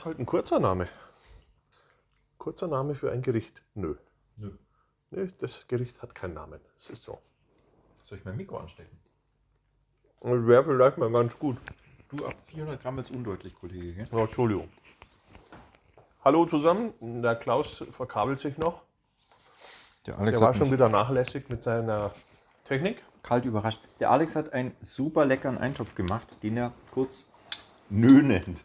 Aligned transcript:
Ist 0.00 0.06
halt 0.06 0.18
ein 0.18 0.24
kurzer 0.26 0.58
Name. 0.58 0.88
Kurzer 2.38 2.68
Name 2.68 2.94
für 2.94 3.12
ein 3.12 3.20
Gericht. 3.20 3.62
Nö. 3.74 3.96
Nö. 4.36 4.52
Nö, 5.10 5.28
das 5.38 5.68
Gericht 5.68 6.00
hat 6.00 6.14
keinen 6.14 6.32
Namen. 6.32 6.58
Es 6.78 6.88
ist 6.88 7.04
so. 7.04 7.18
Soll 8.04 8.16
ich 8.16 8.24
mein 8.24 8.36
Mikro 8.36 8.56
anstecken? 8.56 8.98
Und 10.20 10.46
wäre 10.46 10.64
vielleicht 10.64 10.96
mal 10.96 11.12
ganz 11.12 11.38
gut. 11.38 11.58
Du 12.08 12.24
ab 12.24 12.34
400 12.46 12.80
Gramm 12.80 12.98
ist 12.98 13.10
undeutlich, 13.10 13.54
Kollege. 13.54 13.92
Gell? 13.92 14.08
Ja, 14.10 14.20
Entschuldigung. 14.20 14.70
Hallo 16.24 16.46
zusammen. 16.46 16.94
Der 17.22 17.36
Klaus 17.36 17.84
verkabelt 17.90 18.40
sich 18.40 18.56
noch. 18.56 18.82
Der 20.06 20.18
Alex 20.18 20.38
Der 20.38 20.46
war 20.46 20.54
schon 20.54 20.72
wieder 20.72 20.88
nachlässig 20.88 21.50
mit 21.50 21.62
seiner 21.62 22.14
Technik. 22.64 23.04
kalt 23.22 23.44
überrascht. 23.44 23.82
Der 23.98 24.10
Alex 24.10 24.34
hat 24.34 24.54
einen 24.54 24.74
super 24.80 25.26
leckeren 25.26 25.58
Eintopf 25.58 25.94
gemacht, 25.94 26.26
den 26.42 26.56
er 26.56 26.72
kurz 26.90 27.24
Nö 27.90 28.22
nennt. 28.22 28.64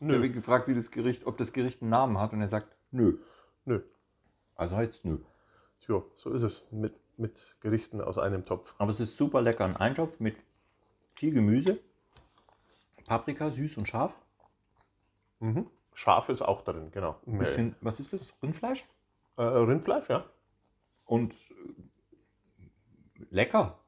Ich 0.00 0.08
habe 0.08 0.26
ihn 0.26 0.32
gefragt, 0.32 0.68
wie 0.68 0.74
das 0.74 0.90
Gericht, 0.90 1.26
ob 1.26 1.36
das 1.36 1.52
Gericht 1.52 1.82
einen 1.82 1.90
Namen 1.90 2.18
hat 2.18 2.32
und 2.32 2.40
er 2.40 2.48
sagt 2.48 2.76
Nö. 2.90 3.18
Nö. 3.64 3.80
Also 4.56 4.76
heißt 4.76 4.92
es 4.92 5.04
Nö. 5.04 5.18
Tja, 5.80 6.02
so 6.14 6.32
ist 6.32 6.42
es 6.42 6.68
mit, 6.72 6.94
mit 7.16 7.56
Gerichten 7.60 8.00
aus 8.00 8.18
einem 8.18 8.44
Topf. 8.44 8.74
Aber 8.78 8.90
es 8.90 9.00
ist 9.00 9.16
super 9.16 9.42
lecker. 9.42 9.64
Ein 9.64 9.76
Eintopf 9.76 10.20
mit 10.20 10.36
viel 11.14 11.32
Gemüse, 11.32 11.78
Paprika, 13.06 13.50
süß 13.50 13.78
und 13.78 13.86
scharf. 13.86 14.14
Schaf 15.94 16.28
ist 16.28 16.42
auch 16.42 16.62
drin, 16.62 16.90
genau. 16.90 17.16
Ein 17.26 17.38
bisschen, 17.38 17.76
was 17.80 18.00
ist 18.00 18.12
das? 18.12 18.34
Rindfleisch? 18.42 18.84
Äh, 19.36 19.42
Rindfleisch, 19.42 20.08
ja. 20.08 20.24
Und 21.06 21.34
äh, 21.34 23.24
lecker. 23.30 23.78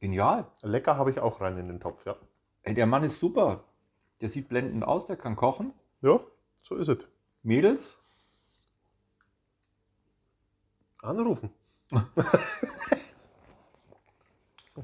Genial. 0.00 0.46
Lecker 0.62 0.96
habe 0.96 1.10
ich 1.10 1.20
auch 1.20 1.40
rein 1.40 1.58
in 1.58 1.68
den 1.68 1.80
Topf, 1.80 2.06
ja. 2.06 2.16
Ey, 2.62 2.74
der 2.74 2.86
Mann 2.86 3.04
ist 3.04 3.18
super. 3.18 3.64
Der 4.20 4.28
sieht 4.28 4.48
blendend 4.48 4.84
aus, 4.84 5.06
der 5.06 5.16
kann 5.16 5.36
kochen. 5.36 5.72
Ja, 6.02 6.20
so 6.62 6.76
ist 6.76 6.88
es. 6.88 7.06
Mädels, 7.42 8.00
Anrufen. 11.02 11.50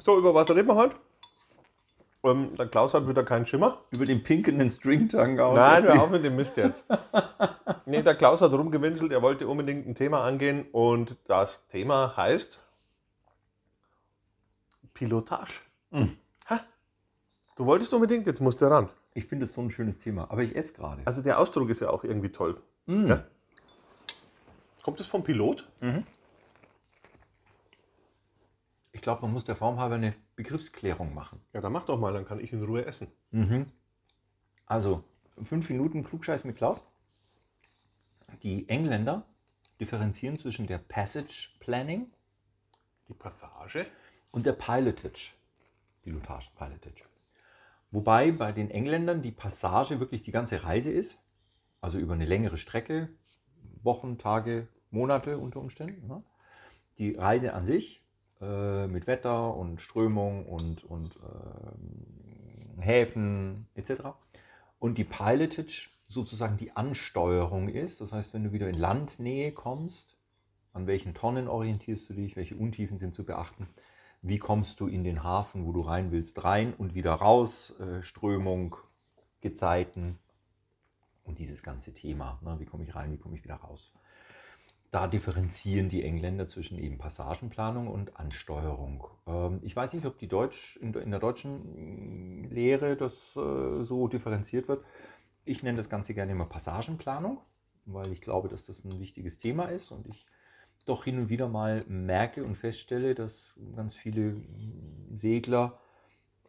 so, 0.03 0.19
über 0.19 0.34
was 0.34 0.51
reden 0.51 0.69
wir 0.69 0.75
heute? 0.77 0.97
Ähm, 2.25 2.57
der 2.57 2.67
Klaus 2.69 2.95
hat 2.95 3.07
wieder 3.07 3.23
keinen 3.23 3.47
Schimmer. 3.47 3.79
über 3.91 4.07
den 4.07 4.23
pinkenden 4.23 4.70
Stringtanga. 4.70 5.48
und 5.48 5.57
Nein, 5.57 5.84
hör 5.84 6.03
auf 6.03 6.11
mit 6.11 6.25
dem 6.25 6.37
Mist 6.37 6.57
jetzt. 6.57 6.84
nee, 7.87 8.03
der 8.03 8.14
Klaus 8.14 8.41
hat 8.41 8.53
rumgewinselt, 8.53 9.12
er 9.12 9.20
wollte 9.23 9.47
unbedingt 9.47 9.87
ein 9.87 9.95
Thema 9.95 10.25
angehen 10.25 10.67
und 10.73 11.17
das 11.27 11.69
Thema 11.69 12.17
heißt 12.17 12.61
Pilotage. 14.95 15.61
Ha? 15.92 16.61
Du 17.57 17.67
wolltest 17.67 17.92
unbedingt, 17.92 18.27
jetzt 18.27 18.41
musst 18.41 18.62
du 18.62 18.67
ran. 18.67 18.89
Ich 19.17 19.25
finde 19.25 19.45
es 19.45 19.55
so 19.55 19.62
ein 19.62 19.70
schönes 19.70 19.97
Thema. 19.97 20.31
Aber 20.31 20.42
ich 20.42 20.55
esse 20.55 20.75
gerade. 20.75 21.00
Also 21.06 21.22
der 21.22 21.39
Ausdruck 21.39 21.70
ist 21.70 21.81
ja 21.81 21.89
auch 21.89 22.05
irgendwie 22.05 22.28
toll. 22.31 22.61
Ja? 22.86 23.25
Kommt 24.83 25.00
es 25.00 25.06
vom 25.06 25.25
Pilot? 25.25 25.67
Ich 28.92 29.01
glaube, 29.01 29.23
man 29.23 29.33
muss 29.33 29.45
der 29.45 29.57
Form 29.57 29.80
halber 29.80 29.95
eine 29.95 30.14
Begriffsklärung 30.36 31.14
machen. 31.14 31.41
Ja, 31.55 31.63
dann 31.63 31.73
mach 31.73 31.86
doch 31.86 31.98
mal, 31.98 32.13
dann 32.13 32.27
kann 32.27 32.41
ich 32.41 32.52
in 32.52 32.63
Ruhe 32.63 32.85
essen. 32.85 33.08
Also, 34.67 35.02
fünf 35.42 35.70
Minuten 35.70 36.05
Klugscheiß 36.05 36.45
mit 36.45 36.57
Klaus. 36.57 36.85
Die 38.42 38.68
Engländer 38.68 39.27
differenzieren 39.80 40.36
zwischen 40.36 40.67
der 40.67 40.79
Passage 40.79 41.52
Planning 41.61 42.12
Die 43.08 43.14
Passage. 43.14 43.86
und 44.30 44.45
der 44.45 44.52
Pilotage. 44.52 45.33
Pilotage, 46.02 46.51
Pilotage. 46.55 47.05
Wobei 47.91 48.33
bei 48.33 48.52
den 48.52 48.70
Engländern 48.70 49.23
die 49.23 49.33
Passage 49.33 50.01
wirklich 50.01 50.23
die 50.23 50.33
ganze 50.33 50.64
Reise 50.64 50.91
ist. 50.91 51.19
Also 51.80 51.98
über 51.98 52.14
eine 52.14 52.24
längere 52.24 52.58
Strecke, 52.58 53.08
Wochen, 53.83 54.19
Tage, 54.19 54.69
Monate 54.91 55.39
unter 55.39 55.61
Umständen. 55.61 56.07
Ne? 56.07 56.23
Die 56.98 57.14
Reise 57.14 57.55
an 57.55 57.67
sich 57.67 58.02
äh, 58.41 58.86
mit 58.86 59.07
Wetter 59.07 59.55
und 59.57 59.80
Strömung 59.80 60.47
und, 60.47 60.85
und 60.85 61.17
ähm, 61.17 62.80
Häfen 62.80 63.69
etc. 63.74 63.92
Und 64.79 64.98
die 64.98 65.05
Pilotage 65.05 65.89
sozusagen 66.08 66.57
die 66.57 66.77
Ansteuerung 66.77 67.68
ist. 67.68 68.01
Das 68.01 68.13
heißt, 68.13 68.35
wenn 68.35 68.45
du 68.45 68.53
wieder 68.53 68.68
in 68.68 68.79
Landnähe 68.79 69.53
kommst, 69.53 70.17
an 70.73 70.86
welchen 70.86 71.14
Tonnen 71.14 71.48
orientierst 71.48 72.08
du 72.08 72.14
dich, 72.14 72.36
welche 72.36 72.57
Untiefen 72.57 72.98
sind 72.98 73.14
zu 73.14 73.24
beachten, 73.24 73.68
wie 74.29 74.39
kommst 74.39 74.81
du 74.81 74.89
in 74.89 75.05
den 75.05 75.23
Hafen, 75.23 75.67
wo 75.67 75.73
du 75.73 75.81
rein 75.83 76.11
willst, 76.11 76.42
rein 76.45 76.75
und 76.75 76.95
wieder 76.95 77.14
raus, 77.14 77.75
äh, 77.81 78.03
Strömung, 78.03 78.77
Gezeiten 79.41 80.19
und 81.25 81.39
dieses 81.39 81.63
ganze 81.63 81.92
Thema. 81.92 82.39
Ne? 82.42 82.57
Wie 82.59 82.65
komme 82.65 82.85
ich 82.85 82.95
rein, 82.95 83.13
wie 83.13 83.19
komme 83.19 83.36
ich 83.36 83.45
wieder 83.45 83.57
raus? 83.57 83.92
Da 84.91 85.09
differenzieren 85.09 85.89
die 85.89 86.05
Engländer 86.05 86.47
zwischen 86.47 86.79
eben 86.79 86.97
Passagenplanung 86.97 87.89
und 87.89 88.17
Ansteuerung. 88.19 89.05
Ähm, 89.27 89.61
ich 89.63 89.75
weiß 89.77 89.92
nicht, 89.92 90.07
ob 90.07 90.19
die 90.19 90.29
Deutsch, 90.29 90.77
in, 90.77 90.92
der- 90.92 91.19
deutschen 91.19 92.42
mh, 92.42 92.48
Lehre 92.48 92.97
das 92.97 93.13
äh, 93.36 93.85
so 93.85 94.09
differenziert 94.09 94.69
wird. 94.69 94.85
Ich 95.45 95.63
nenne 95.63 95.77
das 95.77 95.91
Ganze 95.91 96.15
gerne 96.15 96.33
immer 96.33 96.47
Passagenplanung, 96.47 97.39
weil 97.85 98.13
ich 98.13 98.20
glaube, 98.20 98.48
dass 98.48 98.65
das 98.65 98.85
ein 98.85 98.98
wichtiges 99.01 99.39
Thema 99.39 99.67
ist 99.67 99.91
und 99.91 100.07
ich 100.07 100.27
doch 100.86 101.05
hin 101.05 101.19
und 101.19 101.29
wieder 101.29 101.48
mal 101.48 101.85
merke 101.89 102.45
und 102.45 102.55
feststelle, 102.55 103.14
dass 103.14 103.33
ganz 103.74 103.95
viele 103.97 104.36
Segler 105.14 105.79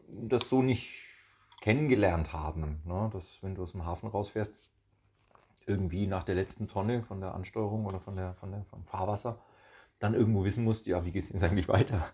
das 0.08 0.50
so 0.50 0.62
nicht 0.62 1.04
kennengelernt 1.62 2.34
haben. 2.34 2.82
Ne? 2.86 3.10
Dass, 3.12 3.42
wenn 3.42 3.56
du 3.56 3.64
aus 3.64 3.74
dem 3.74 3.86
Hafen 3.86 4.08
rausfährst, 4.08 4.54
irgendwie 5.66 6.08
nach 6.08 6.24
der 6.24 6.36
letzten 6.36 6.68
Tonne 6.68 7.02
von 7.02 7.20
der 7.20 7.34
Ansteuerung 7.34 7.86
oder 7.86 8.00
von 8.00 8.16
der, 8.16 8.34
von 8.36 8.52
der, 8.52 8.64
vom 8.64 8.86
Fahrwasser 8.86 9.42
dann 10.00 10.14
irgendwo 10.14 10.46
wissen 10.46 10.64
musst, 10.64 10.86
ja, 10.86 11.04
wie 11.04 11.12
geht 11.12 11.24
es 11.24 11.30
jetzt 11.30 11.44
eigentlich 11.44 11.68
weiter? 11.68 12.08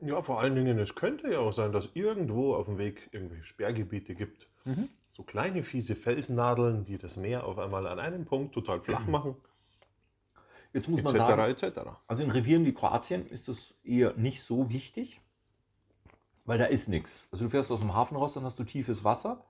Ja, 0.00 0.20
vor 0.22 0.40
allen 0.40 0.54
Dingen, 0.54 0.78
es 0.78 0.94
könnte 0.94 1.30
ja 1.30 1.38
auch 1.38 1.52
sein, 1.52 1.72
dass 1.72 1.90
irgendwo 1.94 2.54
auf 2.54 2.66
dem 2.66 2.78
Weg 2.78 3.08
irgendwelche 3.12 3.44
Sperrgebiete 3.44 4.14
gibt. 4.14 4.48
So 5.08 5.22
kleine, 5.22 5.62
fiese 5.62 5.94
Felsnadeln, 5.94 6.84
die 6.84 6.98
das 6.98 7.16
Meer 7.16 7.46
auf 7.46 7.58
einmal 7.58 7.86
an 7.86 7.98
einem 7.98 8.24
Punkt 8.24 8.52
total 8.52 8.80
flach 8.80 9.06
machen, 9.06 9.36
Jetzt 10.76 10.88
muss 10.88 11.02
man 11.02 11.14
etc. 11.14 11.26
sagen, 11.26 11.50
etc. 11.50 11.80
also 12.06 12.22
in 12.22 12.30
Revieren 12.30 12.66
wie 12.66 12.74
Kroatien 12.74 13.24
ist 13.24 13.48
das 13.48 13.74
eher 13.82 14.12
nicht 14.12 14.42
so 14.42 14.68
wichtig, 14.68 15.22
weil 16.44 16.58
da 16.58 16.66
ist 16.66 16.88
nichts. 16.90 17.28
Also 17.32 17.44
du 17.44 17.50
fährst 17.50 17.70
aus 17.70 17.80
dem 17.80 17.94
Hafen 17.94 18.14
raus, 18.14 18.34
dann 18.34 18.44
hast 18.44 18.58
du 18.58 18.64
tiefes 18.64 19.02
Wasser 19.02 19.42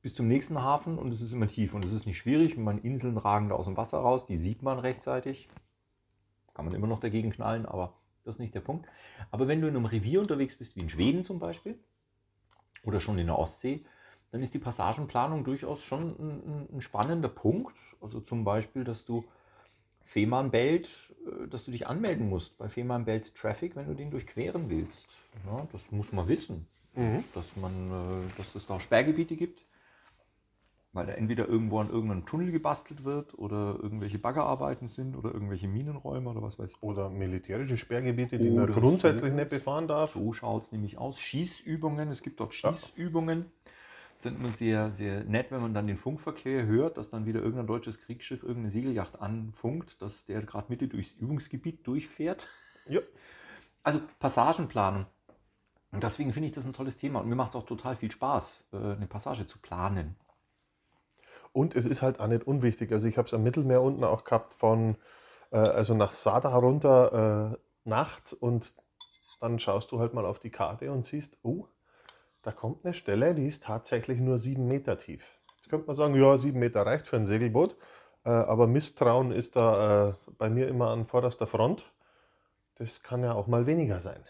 bis 0.00 0.14
zum 0.14 0.28
nächsten 0.28 0.62
Hafen 0.62 0.96
und 0.96 1.12
es 1.12 1.20
ist 1.20 1.34
immer 1.34 1.46
tief 1.46 1.74
und 1.74 1.84
es 1.84 1.92
ist 1.92 2.06
nicht 2.06 2.16
schwierig. 2.16 2.56
Meine 2.56 2.80
Inseln 2.80 3.18
ragen 3.18 3.50
da 3.50 3.54
aus 3.54 3.66
dem 3.66 3.76
Wasser 3.76 3.98
raus, 3.98 4.24
die 4.24 4.38
sieht 4.38 4.62
man 4.62 4.78
rechtzeitig. 4.78 5.50
Kann 6.54 6.64
man 6.64 6.74
immer 6.74 6.86
noch 6.86 7.00
dagegen 7.00 7.32
knallen, 7.32 7.66
aber 7.66 7.92
das 8.24 8.36
ist 8.36 8.38
nicht 8.38 8.54
der 8.54 8.60
Punkt. 8.60 8.86
Aber 9.30 9.48
wenn 9.48 9.60
du 9.60 9.68
in 9.68 9.76
einem 9.76 9.84
Revier 9.84 10.22
unterwegs 10.22 10.56
bist, 10.56 10.74
wie 10.74 10.80
in 10.80 10.88
Schweden 10.88 11.22
zum 11.22 11.38
Beispiel, 11.38 11.78
oder 12.82 13.00
schon 13.00 13.18
in 13.18 13.26
der 13.26 13.38
Ostsee, 13.38 13.84
dann 14.30 14.42
ist 14.42 14.54
die 14.54 14.58
Passagenplanung 14.58 15.44
durchaus 15.44 15.82
schon 15.82 16.16
ein, 16.18 16.68
ein 16.72 16.80
spannender 16.80 17.28
Punkt. 17.28 17.76
Also 18.00 18.20
zum 18.20 18.42
Beispiel, 18.42 18.84
dass 18.84 19.04
du 19.04 19.24
Fehmarnbelt, 20.06 20.88
äh, 21.26 21.48
dass 21.48 21.64
du 21.64 21.72
dich 21.72 21.86
anmelden 21.86 22.28
musst 22.28 22.56
bei 22.56 22.68
Fehmarnbelt 22.68 23.34
Traffic, 23.34 23.76
wenn 23.76 23.86
du 23.86 23.94
den 23.94 24.10
durchqueren 24.10 24.70
willst. 24.70 25.08
Ja, 25.44 25.66
das 25.72 25.82
muss 25.90 26.12
man 26.12 26.28
wissen, 26.28 26.66
dass, 27.34 27.56
man, 27.56 27.90
äh, 27.90 28.22
dass 28.38 28.54
es 28.54 28.66
da 28.66 28.78
Sperrgebiete 28.78 29.36
gibt, 29.36 29.66
weil 30.92 31.06
da 31.06 31.12
entweder 31.12 31.48
irgendwo 31.48 31.80
an 31.80 31.90
irgendeinem 31.90 32.24
Tunnel 32.24 32.52
gebastelt 32.52 33.04
wird 33.04 33.36
oder 33.36 33.78
irgendwelche 33.82 34.18
Baggerarbeiten 34.18 34.86
sind 34.86 35.16
oder 35.16 35.34
irgendwelche 35.34 35.66
Minenräume 35.66 36.30
oder 36.30 36.40
was 36.40 36.58
weiß 36.58 36.72
ich. 36.72 36.82
Oder 36.82 37.10
militärische 37.10 37.76
Sperrgebiete, 37.76 38.38
die 38.38 38.48
man 38.48 38.72
grundsätzlich 38.72 39.32
nicht 39.32 39.50
befahren 39.50 39.88
darf. 39.88 40.12
So 40.14 40.32
schaut 40.32 40.66
es 40.66 40.72
nämlich 40.72 40.98
aus. 40.98 41.18
Schießübungen, 41.18 42.10
es 42.10 42.22
gibt 42.22 42.38
dort 42.38 42.54
Schießübungen. 42.54 43.48
Sind 44.16 44.40
immer 44.40 44.48
sehr, 44.48 44.92
sehr 44.92 45.24
nett, 45.24 45.50
wenn 45.50 45.60
man 45.60 45.74
dann 45.74 45.86
den 45.86 45.98
Funkverkehr 45.98 46.64
hört, 46.64 46.96
dass 46.96 47.10
dann 47.10 47.26
wieder 47.26 47.40
irgendein 47.40 47.66
deutsches 47.66 48.00
Kriegsschiff 48.00 48.42
irgendeine 48.42 48.70
Segelyacht 48.70 49.20
anfunkt, 49.20 50.00
dass 50.00 50.24
der 50.24 50.40
gerade 50.42 50.66
Mitte 50.70 50.88
durchs 50.88 51.12
Übungsgebiet 51.12 51.86
durchfährt. 51.86 52.48
Ja. 52.88 53.00
Also 53.82 54.00
Passagenplanung. 54.18 55.06
Und 55.92 56.02
deswegen 56.02 56.32
finde 56.32 56.48
ich 56.48 56.52
das 56.52 56.64
ein 56.64 56.72
tolles 56.72 56.96
Thema. 56.96 57.20
Und 57.20 57.28
mir 57.28 57.36
macht 57.36 57.50
es 57.50 57.56
auch 57.56 57.66
total 57.66 57.94
viel 57.94 58.10
Spaß, 58.10 58.64
äh, 58.72 58.76
eine 58.76 59.06
Passage 59.06 59.46
zu 59.46 59.58
planen. 59.58 60.16
Und 61.52 61.74
es 61.74 61.86
ist 61.86 62.02
halt 62.02 62.18
auch 62.20 62.26
nicht 62.26 62.46
unwichtig. 62.46 62.92
Also 62.92 63.08
ich 63.08 63.18
habe 63.18 63.26
es 63.26 63.34
am 63.34 63.42
Mittelmeer 63.42 63.82
unten 63.82 64.04
auch 64.04 64.24
gehabt 64.24 64.54
von, 64.54 64.96
äh, 65.50 65.56
also 65.56 65.94
nach 65.94 66.14
Sada 66.14 66.54
runter 66.56 67.52
äh, 67.52 67.58
nachts 67.84 68.32
und 68.32 68.74
dann 69.40 69.58
schaust 69.58 69.92
du 69.92 69.98
halt 69.98 70.14
mal 70.14 70.26
auf 70.26 70.38
die 70.38 70.50
Karte 70.50 70.90
und 70.90 71.06
siehst, 71.06 71.36
oh, 71.42 71.66
da 72.46 72.52
kommt 72.52 72.84
eine 72.84 72.94
Stelle, 72.94 73.34
die 73.34 73.44
ist 73.44 73.64
tatsächlich 73.64 74.20
nur 74.20 74.38
sieben 74.38 74.68
Meter 74.68 74.96
tief. 74.96 75.40
Jetzt 75.56 75.68
könnte 75.68 75.88
man 75.88 75.96
sagen, 75.96 76.14
ja, 76.14 76.36
sieben 76.36 76.60
Meter 76.60 76.86
reicht 76.86 77.08
für 77.08 77.16
ein 77.16 77.26
Segelboot, 77.26 77.76
äh, 78.24 78.28
aber 78.28 78.68
Misstrauen 78.68 79.32
ist 79.32 79.56
da 79.56 80.10
äh, 80.10 80.14
bei 80.38 80.48
mir 80.48 80.68
immer 80.68 80.90
an 80.90 81.06
vorderster 81.06 81.48
Front. 81.48 81.92
Das 82.76 83.02
kann 83.02 83.24
ja 83.24 83.34
auch 83.34 83.48
mal 83.48 83.66
weniger 83.66 83.98
sein. 83.98 84.24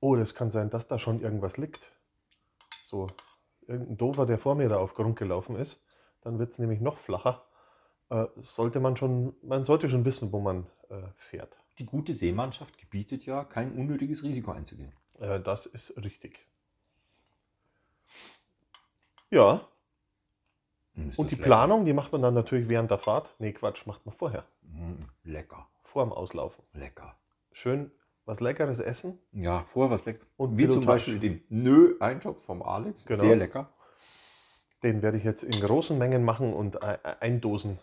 Oh, 0.00 0.16
das 0.16 0.34
kann 0.34 0.50
sein, 0.50 0.68
dass 0.68 0.86
da 0.86 0.98
schon 0.98 1.22
irgendwas 1.22 1.56
liegt. 1.56 1.90
So, 2.84 3.06
irgendein 3.66 3.96
Dover, 3.96 4.26
der 4.26 4.36
vor 4.36 4.54
mir 4.54 4.68
da 4.68 4.76
auf 4.76 4.92
Grund 4.92 5.18
gelaufen 5.18 5.56
ist. 5.56 5.82
Dann 6.20 6.38
wird 6.38 6.52
es 6.52 6.58
nämlich 6.58 6.82
noch 6.82 6.98
flacher. 6.98 7.46
Äh, 8.10 8.26
sollte 8.42 8.80
man 8.80 8.98
schon, 8.98 9.34
man 9.40 9.64
sollte 9.64 9.88
schon 9.88 10.04
wissen, 10.04 10.30
wo 10.30 10.40
man 10.40 10.66
äh, 10.90 11.00
fährt. 11.16 11.56
Die 11.78 11.86
gute 11.86 12.12
Seemannschaft 12.12 12.76
gebietet 12.76 13.24
ja, 13.24 13.44
kein 13.44 13.72
unnötiges 13.72 14.22
Risiko 14.22 14.50
einzugehen. 14.50 14.92
Äh, 15.18 15.40
das 15.40 15.64
ist 15.64 15.96
richtig. 16.04 16.47
Ja. 19.30 19.66
Hm, 20.94 21.08
ist 21.10 21.18
Und 21.18 21.26
das 21.26 21.30
die 21.30 21.36
lecker. 21.36 21.46
Planung, 21.46 21.84
die 21.84 21.92
macht 21.92 22.12
man 22.12 22.22
dann 22.22 22.34
natürlich 22.34 22.68
während 22.68 22.90
der 22.90 22.98
Fahrt. 22.98 23.34
Nee, 23.38 23.52
Quatsch, 23.52 23.86
macht 23.86 24.04
man 24.06 24.14
vorher. 24.14 24.44
Hm, 24.62 24.98
Lecker, 25.24 25.68
Vor 25.84 26.04
dem 26.04 26.12
Auslaufen. 26.12 26.62
lecker. 26.74 27.14
Schön 27.52 27.90
was 28.24 28.40
Leckeres 28.40 28.78
essen. 28.78 29.18
Ja, 29.32 29.64
vorher 29.64 29.90
was 29.90 30.04
lecker. 30.04 30.26
Und 30.36 30.58
Wie 30.58 30.68
zum. 30.68 30.84
Beispiel 30.84 31.18
den 31.18 31.42
Nö-Eintopf 31.48 32.44
vom 32.44 32.62
Alex. 32.62 33.06
Genau. 33.06 33.20
Sehr 33.20 33.36
lecker. 33.36 33.70
Den 34.82 35.00
werde 35.00 35.16
ich 35.16 35.24
jetzt 35.24 35.42
in 35.42 35.58
großen 35.60 35.96
Mengen 35.96 36.24
machen 36.24 36.52
und 36.52 36.82
ei- 36.82 36.98
ei- 37.02 37.20
eindosen. 37.22 37.78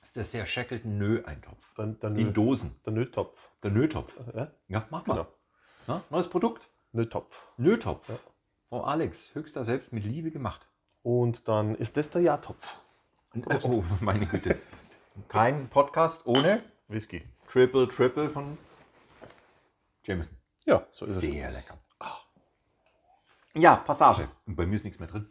Das 0.00 0.08
ist 0.08 0.16
der 0.16 0.24
sehr 0.24 0.46
Shackleton 0.46 0.96
Nö-Eintopf. 0.96 1.74
Der, 1.74 1.86
der, 1.88 2.10
In 2.16 2.32
Dosen. 2.32 2.74
der 2.86 2.94
Nötopf. 2.94 3.38
Der 3.62 3.70
Nö-Topf. 3.72 4.10
Ja? 4.34 4.50
Ja, 4.68 4.86
mach 4.90 5.06
mal. 5.06 5.14
Genau. 5.14 5.26
Na, 5.86 6.02
neues 6.08 6.28
Produkt. 6.28 6.66
Nötopf. 6.92 7.36
Nö-Topf. 7.58 8.22
Vom 8.74 8.82
Alex. 8.82 9.32
Höchster 9.36 9.64
selbst 9.64 9.92
mit 9.92 10.02
Liebe 10.02 10.32
gemacht. 10.32 10.66
Und 11.04 11.46
dann 11.46 11.76
ist 11.76 11.96
das 11.96 12.10
der 12.10 12.22
Ja-Topf. 12.22 12.74
Oh, 13.36 13.58
oh, 13.62 13.84
meine 14.00 14.26
Güte. 14.26 14.58
Kein 15.28 15.68
Podcast 15.68 16.26
ohne 16.26 16.60
Whisky. 16.88 17.22
Triple 17.46 17.86
Triple 17.86 18.28
von 18.28 18.58
Jameson. 20.04 20.36
Ja, 20.64 20.84
so 20.90 21.04
ist 21.04 21.12
es. 21.12 21.20
Sehr 21.20 21.52
lecker. 21.52 21.78
Ja, 23.54 23.76
Passage. 23.76 24.28
Und 24.44 24.56
bei 24.56 24.66
mir 24.66 24.74
ist 24.74 24.84
nichts 24.84 24.98
mehr 24.98 25.08
drin. 25.08 25.30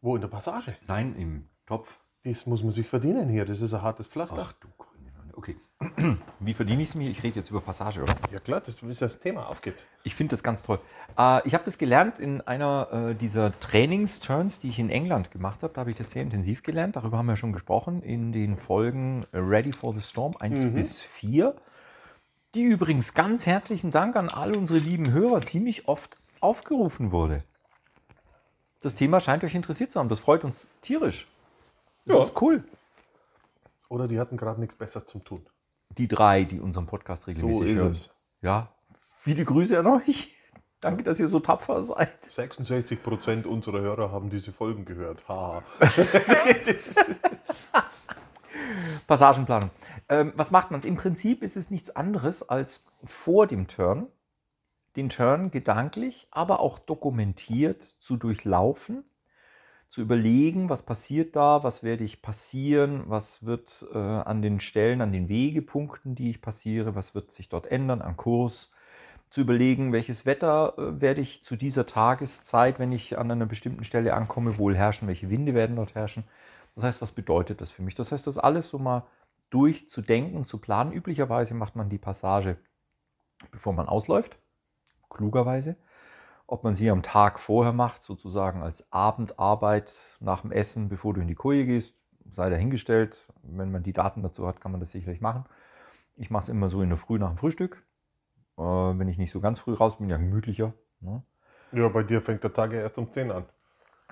Wo 0.00 0.14
in 0.14 0.22
der 0.22 0.28
Passage? 0.28 0.74
Nein, 0.86 1.16
im 1.16 1.50
Topf. 1.66 1.98
Das 2.24 2.46
muss 2.46 2.62
man 2.62 2.72
sich 2.72 2.88
verdienen 2.88 3.28
hier. 3.28 3.44
Das 3.44 3.60
ist 3.60 3.74
ein 3.74 3.82
hartes 3.82 4.06
Pflaster. 4.06 4.46
Ach 4.48 4.54
du 4.54 4.68
grüne. 4.78 5.12
Okay. 5.34 5.54
Wie 6.40 6.54
verdiene 6.54 6.82
ich 6.82 6.88
es 6.90 6.94
mir? 6.96 7.08
Ich 7.08 7.22
rede 7.22 7.36
jetzt 7.36 7.50
über 7.50 7.60
Passage, 7.60 8.02
oder? 8.02 8.16
Ja 8.32 8.40
klar, 8.40 8.60
das 8.60 8.82
ist 8.82 9.02
das 9.02 9.20
Thema. 9.20 9.48
Auf 9.48 9.60
geht's. 9.62 9.86
Ich 10.02 10.14
finde 10.14 10.32
das 10.32 10.42
ganz 10.42 10.62
toll. 10.62 10.80
Äh, 11.16 11.46
ich 11.46 11.54
habe 11.54 11.64
das 11.64 11.78
gelernt 11.78 12.18
in 12.18 12.40
einer 12.40 13.10
äh, 13.10 13.14
dieser 13.14 13.58
Trainingsturns, 13.60 14.58
die 14.58 14.70
ich 14.70 14.80
in 14.80 14.90
England 14.90 15.30
gemacht 15.30 15.62
habe. 15.62 15.72
Da 15.72 15.82
habe 15.82 15.90
ich 15.90 15.96
das 15.96 16.10
sehr 16.10 16.22
intensiv 16.22 16.64
gelernt. 16.64 16.96
Darüber 16.96 17.18
haben 17.18 17.26
wir 17.26 17.36
schon 17.36 17.52
gesprochen 17.52 18.02
in 18.02 18.32
den 18.32 18.56
Folgen 18.56 19.24
Ready 19.32 19.72
for 19.72 19.94
the 19.94 20.00
Storm 20.00 20.34
1 20.38 20.74
bis 20.74 21.00
4. 21.00 21.54
Die 22.54 22.62
übrigens 22.62 23.14
ganz 23.14 23.46
herzlichen 23.46 23.92
Dank 23.92 24.16
an 24.16 24.30
all 24.30 24.56
unsere 24.56 24.80
lieben 24.80 25.12
Hörer 25.12 25.42
ziemlich 25.42 25.86
oft 25.86 26.18
aufgerufen 26.40 27.12
wurde. 27.12 27.44
Das 28.82 28.94
Thema 28.96 29.20
scheint 29.20 29.44
euch 29.44 29.54
interessiert 29.54 29.92
zu 29.92 30.00
haben. 30.00 30.08
Das 30.08 30.20
freut 30.20 30.42
uns 30.44 30.68
tierisch. 30.80 31.28
Das 32.06 32.16
Ja. 32.16 32.24
ist 32.24 32.40
cool. 32.40 32.64
Oder 33.88 34.08
die 34.08 34.18
hatten 34.18 34.36
gerade 34.36 34.60
nichts 34.60 34.74
Besseres 34.74 35.06
zum 35.06 35.24
Tun. 35.24 35.46
Die 35.98 36.08
drei, 36.08 36.44
die 36.44 36.60
unseren 36.60 36.86
Podcast 36.86 37.26
regelmäßig 37.26 37.76
hören. 37.76 37.96
Ja, 38.40 38.72
viele 39.18 39.44
Grüße 39.44 39.78
an 39.78 39.86
euch. 39.86 40.34
Danke, 40.80 41.02
dass 41.02 41.18
ihr 41.18 41.28
so 41.28 41.40
tapfer 41.40 41.82
seid. 41.82 42.22
66 42.30 43.02
Prozent 43.02 43.46
unserer 43.46 43.80
Hörer 43.80 44.12
haben 44.12 44.30
diese 44.30 44.52
Folgen 44.52 44.84
gehört. 44.84 45.28
Haha. 45.28 45.62
Passagenplanung. 49.08 49.70
Ähm, 50.08 50.32
was 50.36 50.52
macht 50.52 50.70
man? 50.70 50.80
Im 50.82 50.96
Prinzip 50.96 51.42
ist 51.42 51.56
es 51.56 51.70
nichts 51.70 51.96
anderes 51.96 52.48
als 52.48 52.84
vor 53.02 53.48
dem 53.48 53.66
Turn 53.66 54.06
den 54.98 55.08
Turn 55.08 55.50
gedanklich, 55.52 56.26
aber 56.32 56.58
auch 56.58 56.78
dokumentiert 56.78 57.82
zu 57.82 58.16
durchlaufen, 58.16 59.04
zu 59.88 60.02
überlegen, 60.02 60.68
was 60.68 60.82
passiert 60.82 61.34
da, 61.34 61.62
was 61.62 61.82
werde 61.82 62.04
ich 62.04 62.20
passieren, 62.20 63.04
was 63.06 63.44
wird 63.44 63.86
äh, 63.92 63.98
an 63.98 64.42
den 64.42 64.60
Stellen, 64.60 65.00
an 65.00 65.12
den 65.12 65.28
Wegepunkten, 65.28 66.14
die 66.14 66.30
ich 66.30 66.42
passiere, 66.42 66.94
was 66.94 67.14
wird 67.14 67.32
sich 67.32 67.48
dort 67.48 67.66
ändern 67.66 68.02
an 68.02 68.16
Kurs, 68.16 68.70
zu 69.30 69.40
überlegen, 69.42 69.92
welches 69.92 70.26
Wetter 70.26 70.74
äh, 70.78 71.00
werde 71.00 71.20
ich 71.20 71.42
zu 71.42 71.56
dieser 71.56 71.86
Tageszeit, 71.86 72.78
wenn 72.78 72.92
ich 72.92 73.18
an 73.18 73.30
einer 73.30 73.46
bestimmten 73.46 73.84
Stelle 73.84 74.14
ankomme, 74.14 74.58
wohl 74.58 74.76
herrschen, 74.76 75.08
welche 75.08 75.30
Winde 75.30 75.54
werden 75.54 75.76
dort 75.76 75.94
herrschen. 75.94 76.24
Das 76.74 76.84
heißt, 76.84 77.02
was 77.02 77.12
bedeutet 77.12 77.60
das 77.60 77.70
für 77.70 77.82
mich? 77.82 77.94
Das 77.94 78.12
heißt, 78.12 78.26
das 78.26 78.38
alles 78.38 78.68
so 78.68 78.78
mal 78.78 79.06
durchzudenken, 79.50 80.46
zu 80.46 80.58
planen. 80.58 80.92
Üblicherweise 80.92 81.54
macht 81.54 81.76
man 81.76 81.88
die 81.88 81.98
Passage, 81.98 82.58
bevor 83.50 83.72
man 83.72 83.88
ausläuft, 83.88 84.38
klugerweise. 85.08 85.76
Ob 86.50 86.64
man 86.64 86.74
sie 86.74 86.90
am 86.90 87.02
Tag 87.02 87.40
vorher 87.40 87.74
macht, 87.74 88.02
sozusagen 88.02 88.62
als 88.62 88.90
Abendarbeit 88.90 89.94
nach 90.18 90.40
dem 90.40 90.50
Essen, 90.50 90.88
bevor 90.88 91.12
du 91.12 91.20
in 91.20 91.28
die 91.28 91.34
Koje 91.34 91.66
gehst, 91.66 91.94
sei 92.30 92.48
dahingestellt. 92.48 93.28
Wenn 93.42 93.70
man 93.70 93.82
die 93.82 93.92
Daten 93.92 94.22
dazu 94.22 94.46
hat, 94.46 94.58
kann 94.58 94.72
man 94.72 94.80
das 94.80 94.90
sicherlich 94.90 95.20
machen. 95.20 95.44
Ich 96.16 96.30
mache 96.30 96.44
es 96.44 96.48
immer 96.48 96.70
so 96.70 96.80
in 96.80 96.88
der 96.88 96.96
Früh 96.96 97.18
nach 97.18 97.28
dem 97.28 97.36
Frühstück. 97.36 97.84
Äh, 98.56 98.62
wenn 98.62 99.08
ich 99.08 99.18
nicht 99.18 99.30
so 99.30 99.40
ganz 99.40 99.58
früh 99.58 99.74
raus 99.74 99.98
bin, 99.98 100.08
ja 100.08 100.16
gemütlicher. 100.16 100.72
Ne? 101.00 101.22
Ja, 101.72 101.86
bei 101.90 102.02
dir 102.02 102.22
fängt 102.22 102.42
der 102.42 102.52
Tag 102.54 102.72
ja 102.72 102.80
erst 102.80 102.96
um 102.96 103.12
10 103.12 103.30
an. 103.30 103.44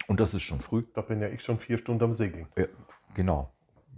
Und 0.06 0.20
das 0.20 0.34
ist 0.34 0.42
schon 0.42 0.60
früh. 0.60 0.84
Da 0.92 1.00
bin 1.00 1.22
ja 1.22 1.28
ich 1.28 1.42
schon 1.42 1.58
vier 1.58 1.78
Stunden 1.78 2.04
am 2.04 2.12
Segeln. 2.12 2.48
Ja, 2.54 2.66
genau. 3.14 3.50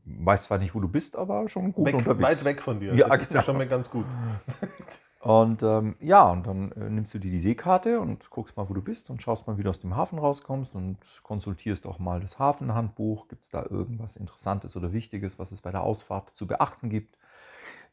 Weiß 0.05 0.44
zwar 0.44 0.58
nicht, 0.58 0.76
wo 0.76 0.81
du 0.81 0.88
bist, 0.88 1.17
aber 1.17 1.49
schon 1.49 1.73
gut 1.73 1.87
Weg, 1.87 1.94
unterwegs. 1.96 2.23
weit 2.23 2.44
weg 2.44 2.62
von 2.62 2.79
dir. 2.79 2.94
Ja, 2.94 3.08
das 3.08 3.23
ist 3.23 3.32
ja 3.32 3.41
genau. 3.41 3.44
schon 3.46 3.58
mal 3.58 3.67
ganz 3.67 3.91
gut. 3.91 4.06
Und 5.20 5.65
ähm, 5.65 5.97
ja, 6.00 6.31
und 6.31 6.47
dann 6.47 6.70
äh, 6.73 6.88
nimmst 6.91 7.12
du 7.12 7.19
dir 7.19 7.31
die 7.31 7.41
Seekarte 7.41 8.00
und 8.00 8.31
guckst 8.31 8.56
mal, 8.56 8.69
wo 8.69 8.75
du 8.75 8.82
bist 8.82 9.11
und 9.11 9.20
schaust 9.20 9.49
mal, 9.49 9.59
wie 9.59 9.65
du 9.65 9.70
aus 9.70 9.81
dem 9.81 9.97
Hafen 9.97 10.19
rauskommst 10.19 10.75
und 10.76 10.99
konsultierst 11.25 11.87
auch 11.87 11.99
mal 11.99 12.20
das 12.20 12.38
Hafenhandbuch. 12.38 13.27
Gibt 13.27 13.43
es 13.44 13.51
da 13.51 13.65
irgendwas 13.69 14.15
Interessantes 14.15 14.77
oder 14.77 14.93
Wichtiges, 14.93 15.39
was 15.41 15.51
es 15.51 15.60
bei 15.60 15.72
der 15.72 15.82
Ausfahrt 15.82 16.31
zu 16.37 16.46
beachten 16.46 16.89
gibt? 16.89 17.18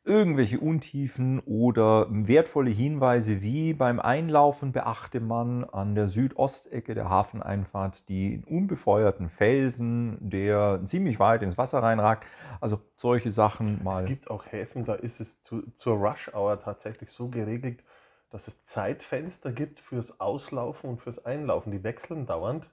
Irgendwelche 0.07 0.59
Untiefen 0.59 1.39
oder 1.47 2.05
wertvolle 2.11 2.69
Hinweise 2.69 3.41
wie 3.41 3.73
beim 3.73 3.99
Einlaufen 3.99 4.71
beachte 4.71 5.19
man 5.19 5.63
an 5.63 5.95
der 5.95 6.09
Südostecke 6.09 6.93
der 6.93 7.09
Hafeneinfahrt 7.09 8.07
die 8.07 8.43
unbefeuerten 8.45 9.29
Felsen, 9.29 10.17
der 10.21 10.79
ziemlich 10.85 11.19
weit 11.19 11.41
ins 11.41 11.57
Wasser 11.57 11.81
reinragt. 11.81 12.23
Also 12.61 12.79
solche 12.95 13.31
Sachen 13.31 13.83
mal. 13.83 14.03
Es 14.03 14.07
gibt 14.07 14.29
auch 14.29 14.45
Häfen, 14.45 14.85
da 14.85 14.93
ist 14.93 15.19
es 15.19 15.41
zu, 15.41 15.63
zur 15.73 15.97
Rush-Hour 15.97 16.61
tatsächlich 16.61 17.09
so 17.09 17.29
geregelt, 17.29 17.83
dass 18.29 18.47
es 18.47 18.63
Zeitfenster 18.63 19.51
gibt 19.51 19.79
fürs 19.79 20.19
Auslaufen 20.19 20.87
und 20.87 21.01
fürs 21.01 21.25
Einlaufen. 21.25 21.71
Die 21.71 21.83
wechseln 21.83 22.27
dauernd, 22.27 22.69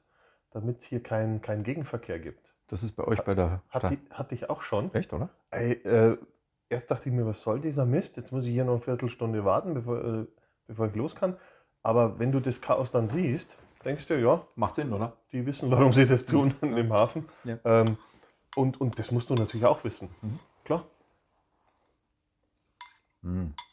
damit 0.51 0.81
es 0.81 0.85
hier 0.85 1.03
keinen 1.03 1.41
kein 1.41 1.63
Gegenverkehr 1.63 2.19
gibt. 2.19 2.53
Das 2.69 2.83
ist 2.83 2.95
bei 2.95 3.05
euch 3.05 3.23
bei 3.23 3.35
der 3.35 3.63
Hat 3.71 3.91
die, 3.91 3.99
hatte 4.11 4.35
ich 4.35 4.51
auch 4.51 4.61
schon. 4.61 4.93
Echt, 4.93 5.15
oder? 5.15 5.31
Ey, 5.51 5.73
äh, 5.85 6.19
erst 6.73 6.91
dachte 6.91 7.09
ich 7.09 7.15
mir, 7.15 7.27
was 7.27 7.43
soll 7.43 7.61
dieser 7.61 7.85
Mist? 7.85 8.17
Jetzt 8.17 8.33
muss 8.33 8.45
ich 8.47 8.53
hier 8.53 8.65
noch 8.65 8.73
eine 8.73 8.81
Viertelstunde 8.81 9.45
warten, 9.45 9.75
bevor, 9.75 10.05
äh, 10.05 10.27
bevor 10.67 10.87
ich 10.87 10.95
los 10.95 11.15
kann. 11.15 11.37
Aber 11.83 12.19
wenn 12.19 12.33
du 12.33 12.41
das 12.41 12.61
Chaos 12.61 12.91
dann 12.91 13.09
siehst, 13.09 13.59
denkst 13.85 14.09
du, 14.09 14.21
ja, 14.21 14.45
Macht 14.57 14.77
Sinn, 14.77 14.93
oder? 14.93 15.13
die 15.33 15.45
wissen, 15.47 15.71
warum 15.71 15.93
sie 15.93 16.07
das 16.07 16.27
tun 16.27 16.55
im 16.63 16.93
Hafen. 16.93 17.29
Ja. 17.45 17.59
Ähm, 17.65 17.99
und, 18.57 18.81
und 18.81 18.99
das 18.99 19.11
musst 19.11 19.31
du 19.31 19.35
natürlich 19.35 19.67
auch 19.67 19.83
wissen. 19.85 20.09
Klar. 20.65 20.85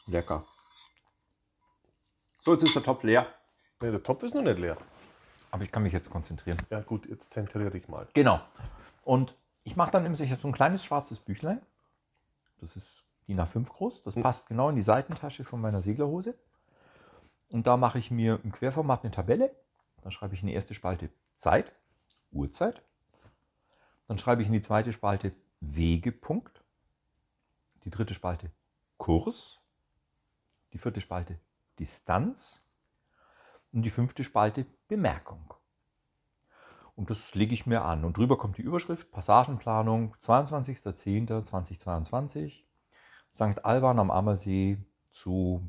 Lecker. 0.06 0.44
So, 2.40 2.52
jetzt 2.52 2.62
ist 2.62 2.76
der 2.76 2.82
Topf 2.82 3.02
leer. 3.02 3.26
Nee, 3.80 3.90
der 3.90 4.02
Topf 4.02 4.22
ist 4.22 4.34
noch 4.34 4.42
nicht 4.42 4.58
leer. 4.58 4.76
Aber 5.50 5.64
ich 5.64 5.72
kann 5.72 5.82
mich 5.82 5.92
jetzt 5.92 6.10
konzentrieren. 6.10 6.58
Ja 6.70 6.80
gut, 6.80 7.06
jetzt 7.06 7.32
zentriere 7.32 7.70
dich 7.70 7.88
mal. 7.88 8.06
Genau. 8.14 8.40
Und 9.04 9.34
ich 9.64 9.76
mache 9.76 9.90
dann 9.90 10.06
immer 10.06 10.14
so 10.14 10.24
ich 10.24 10.32
hab 10.32 10.40
so 10.40 10.48
ein 10.48 10.52
kleines 10.52 10.84
schwarzes 10.84 11.18
Büchlein. 11.18 11.60
Das 12.60 12.76
ist 12.76 13.04
DIN 13.26 13.40
A5 13.40 13.68
groß. 13.68 14.02
Das 14.02 14.14
passt 14.16 14.46
genau 14.46 14.68
in 14.68 14.76
die 14.76 14.82
Seitentasche 14.82 15.44
von 15.44 15.60
meiner 15.60 15.82
Seglerhose. 15.82 16.34
Und 17.50 17.66
da 17.66 17.76
mache 17.76 17.98
ich 17.98 18.10
mir 18.10 18.40
im 18.44 18.52
Querformat 18.52 19.02
eine 19.02 19.10
Tabelle. 19.10 19.54
Dann 20.02 20.12
schreibe 20.12 20.34
ich 20.34 20.42
in 20.42 20.48
die 20.48 20.54
erste 20.54 20.74
Spalte 20.74 21.10
Zeit, 21.34 21.72
Uhrzeit. 22.30 22.82
Dann 24.06 24.18
schreibe 24.18 24.42
ich 24.42 24.48
in 24.48 24.54
die 24.54 24.60
zweite 24.60 24.92
Spalte 24.92 25.32
Wegepunkt. 25.60 26.62
Die 27.84 27.90
dritte 27.90 28.14
Spalte 28.14 28.50
Kurs. 28.98 29.60
Die 30.72 30.78
vierte 30.78 31.00
Spalte 31.00 31.38
Distanz. 31.78 32.62
Und 33.72 33.82
die 33.82 33.90
fünfte 33.90 34.24
Spalte 34.24 34.66
Bemerkung. 34.88 35.54
Und 37.00 37.08
das 37.08 37.34
lege 37.34 37.54
ich 37.54 37.64
mir 37.64 37.82
an. 37.82 38.04
Und 38.04 38.18
drüber 38.18 38.36
kommt 38.36 38.58
die 38.58 38.62
Überschrift 38.62 39.10
Passagenplanung 39.10 40.14
22.10.2022. 40.20 42.64
St. 43.32 43.64
Alban 43.64 43.98
am 43.98 44.10
Ammersee 44.10 44.76
zu 45.10 45.66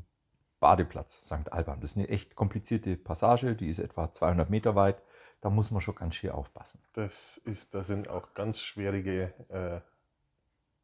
Badeplatz 0.60 1.22
St. 1.24 1.50
Alban. 1.50 1.80
Das 1.80 1.92
ist 1.92 1.96
eine 1.96 2.10
echt 2.10 2.36
komplizierte 2.36 2.98
Passage, 2.98 3.56
die 3.56 3.70
ist 3.70 3.78
etwa 3.78 4.12
200 4.12 4.50
Meter 4.50 4.74
weit. 4.74 5.02
Da 5.40 5.48
muss 5.48 5.70
man 5.70 5.80
schon 5.80 5.94
ganz 5.94 6.16
schön 6.16 6.32
aufpassen. 6.32 6.82
Das 6.92 7.38
ist, 7.38 7.72
da 7.72 7.82
sind 7.82 8.08
auch 8.08 8.34
ganz 8.34 8.60
schwierige 8.60 9.32
äh, 9.48 9.80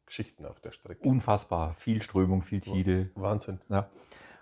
Geschichten 0.07 0.47
auf 0.47 0.59
der 0.61 0.71
Strecke. 0.71 1.07
Unfassbar, 1.07 1.75
viel 1.75 2.01
Strömung, 2.01 2.41
viel 2.41 2.61
Tide. 2.61 3.11
Wahnsinn. 3.13 3.61
Ja. 3.69 3.87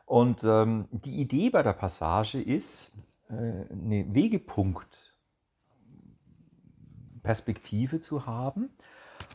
Und 0.06 0.46
ähm, 0.46 0.88
die 0.92 1.20
Idee 1.20 1.50
bei 1.50 1.64
der 1.64 1.74
Passage 1.74 2.42
ist, 2.42 2.94
äh, 3.30 3.34
eine 3.34 4.06
Wegepunktperspektive 7.28 8.00
zu 8.00 8.26
haben 8.26 8.70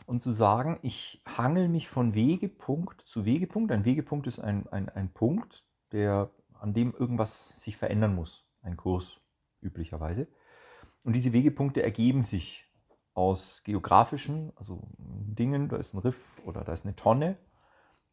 und 0.05 0.21
zu 0.21 0.31
sagen, 0.31 0.79
ich 0.81 1.21
hangel 1.25 1.69
mich 1.69 1.87
von 1.87 2.15
Wegepunkt 2.15 3.01
zu 3.01 3.25
Wegepunkt. 3.25 3.71
Ein 3.71 3.85
Wegepunkt 3.85 4.27
ist 4.27 4.39
ein, 4.39 4.67
ein, 4.69 4.89
ein 4.89 5.13
Punkt, 5.13 5.63
der, 5.91 6.31
an 6.59 6.73
dem 6.73 6.93
irgendwas 6.97 7.61
sich 7.61 7.77
verändern 7.77 8.15
muss, 8.15 8.45
ein 8.61 8.77
Kurs 8.77 9.21
üblicherweise. 9.61 10.27
Und 11.03 11.13
diese 11.13 11.33
Wegepunkte 11.33 11.83
ergeben 11.83 12.23
sich 12.23 12.65
aus 13.13 13.61
geografischen, 13.63 14.51
also 14.55 14.81
Dingen, 14.97 15.69
da 15.69 15.77
ist 15.77 15.93
ein 15.93 15.99
Riff 15.99 16.41
oder 16.45 16.63
da 16.63 16.73
ist 16.73 16.85
eine 16.85 16.95
Tonne, 16.95 17.37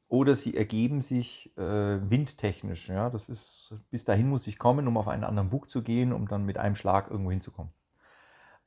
oder 0.08 0.34
sie 0.34 0.56
ergeben 0.56 1.00
sich 1.00 1.56
äh, 1.56 2.10
windtechnisch. 2.10 2.88
Ja? 2.88 3.10
Das 3.10 3.28
ist, 3.28 3.74
bis 3.90 4.04
dahin 4.04 4.28
muss 4.28 4.46
ich 4.48 4.58
kommen, 4.58 4.88
um 4.88 4.96
auf 4.96 5.08
einen 5.08 5.24
anderen 5.24 5.50
Bug 5.50 5.70
zu 5.70 5.82
gehen, 5.82 6.12
um 6.12 6.26
dann 6.26 6.44
mit 6.44 6.58
einem 6.58 6.74
Schlag 6.74 7.10
irgendwo 7.10 7.30
hinzukommen. 7.30 7.72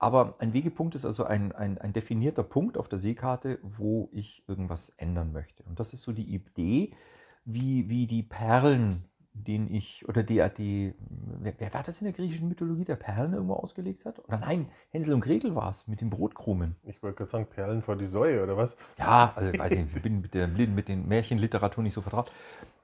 Aber 0.03 0.35
ein 0.39 0.51
Wegepunkt 0.51 0.95
ist 0.95 1.05
also 1.05 1.23
ein, 1.23 1.53
ein, 1.53 1.77
ein 1.77 1.93
definierter 1.93 2.43
Punkt 2.43 2.77
auf 2.77 2.89
der 2.89 2.99
Seekarte, 2.99 3.57
wo 3.61 4.09
ich 4.11 4.43
irgendwas 4.49 4.89
ändern 4.97 5.31
möchte. 5.31 5.63
Und 5.63 5.79
das 5.79 5.93
ist 5.93 6.01
so 6.01 6.11
die 6.11 6.35
Idee, 6.35 6.91
wie, 7.45 7.87
wie 7.87 8.05
die 8.05 8.21
Perlen, 8.21 9.05
den 9.31 9.73
ich, 9.73 10.05
oder 10.09 10.21
die, 10.21 10.45
die 10.57 10.93
wer, 11.39 11.53
wer, 11.57 11.73
war 11.73 11.83
das 11.83 12.01
in 12.01 12.05
der 12.05 12.13
griechischen 12.13 12.49
Mythologie, 12.49 12.83
der 12.83 12.97
Perlen 12.97 13.31
irgendwo 13.31 13.53
ausgelegt 13.53 14.03
hat? 14.03 14.19
Oder 14.19 14.39
nein, 14.39 14.67
Hänsel 14.89 15.13
und 15.13 15.21
Gretel 15.21 15.55
war 15.55 15.71
es, 15.71 15.87
mit 15.87 16.01
den 16.01 16.09
Brotkrumen. 16.09 16.75
Ich 16.83 17.01
wollte 17.01 17.19
gerade 17.19 17.31
sagen, 17.31 17.45
Perlen 17.45 17.81
vor 17.81 17.95
die 17.95 18.05
Säue, 18.05 18.43
oder 18.43 18.57
was? 18.57 18.75
Ja, 18.99 19.31
also 19.37 19.51
ich 19.51 19.57
weiß 19.57 19.71
nicht, 19.71 19.95
ich 19.95 20.01
bin 20.01 20.19
mit, 20.19 20.33
der, 20.33 20.49
mit 20.49 20.89
den 20.89 21.07
Märchenliteratur 21.07 21.81
nicht 21.81 21.93
so 21.93 22.01
vertraut. 22.01 22.29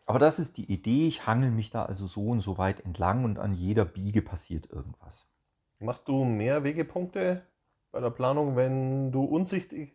Aber 0.05 0.19
das 0.19 0.39
ist 0.39 0.55
die 0.55 0.71
Idee, 0.71 1.09
ich 1.09 1.27
hangel 1.27 1.51
mich 1.51 1.69
da 1.69 1.83
also 1.83 2.07
so 2.07 2.27
und 2.27 2.39
so 2.39 2.57
weit 2.57 2.79
entlang 2.85 3.25
und 3.25 3.39
an 3.39 3.53
jeder 3.53 3.83
Biege 3.83 4.21
passiert 4.21 4.71
irgendwas. 4.71 5.28
Machst 5.79 6.09
du 6.09 6.25
mehr 6.25 6.65
Wegepunkte 6.65 7.41
bei 7.91 8.01
der 8.01 8.09
Planung, 8.09 8.57
wenn 8.57 9.11
du 9.13 9.23
unsichtig, 9.23 9.93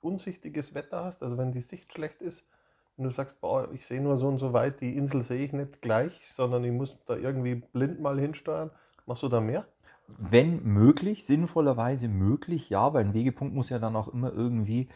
unsichtiges 0.00 0.74
Wetter 0.74 1.04
hast, 1.04 1.22
also 1.22 1.38
wenn 1.38 1.52
die 1.52 1.62
Sicht 1.62 1.92
schlecht 1.92 2.20
ist? 2.20 2.50
Wenn 2.96 3.04
du 3.04 3.10
sagst, 3.10 3.40
boah, 3.40 3.70
ich 3.72 3.86
sehe 3.86 4.02
nur 4.02 4.18
so 4.18 4.28
und 4.28 4.36
so 4.36 4.52
weit, 4.52 4.82
die 4.82 4.94
Insel 4.94 5.22
sehe 5.22 5.42
ich 5.42 5.54
nicht 5.54 5.80
gleich, 5.80 6.28
sondern 6.28 6.62
ich 6.64 6.72
muss 6.72 6.98
da 7.06 7.16
irgendwie 7.16 7.54
blind 7.54 8.00
mal 8.00 8.20
hinsteuern. 8.20 8.70
Machst 9.06 9.22
du 9.22 9.28
da 9.28 9.40
mehr? 9.40 9.66
Wenn 10.06 10.62
möglich, 10.64 11.24
sinnvollerweise 11.24 12.08
möglich, 12.08 12.68
ja, 12.68 12.92
weil 12.92 13.06
ein 13.06 13.14
Wegepunkt 13.14 13.54
muss 13.54 13.70
ja 13.70 13.78
dann 13.78 13.96
auch 13.96 14.08
immer 14.08 14.30
irgendwie 14.30 14.90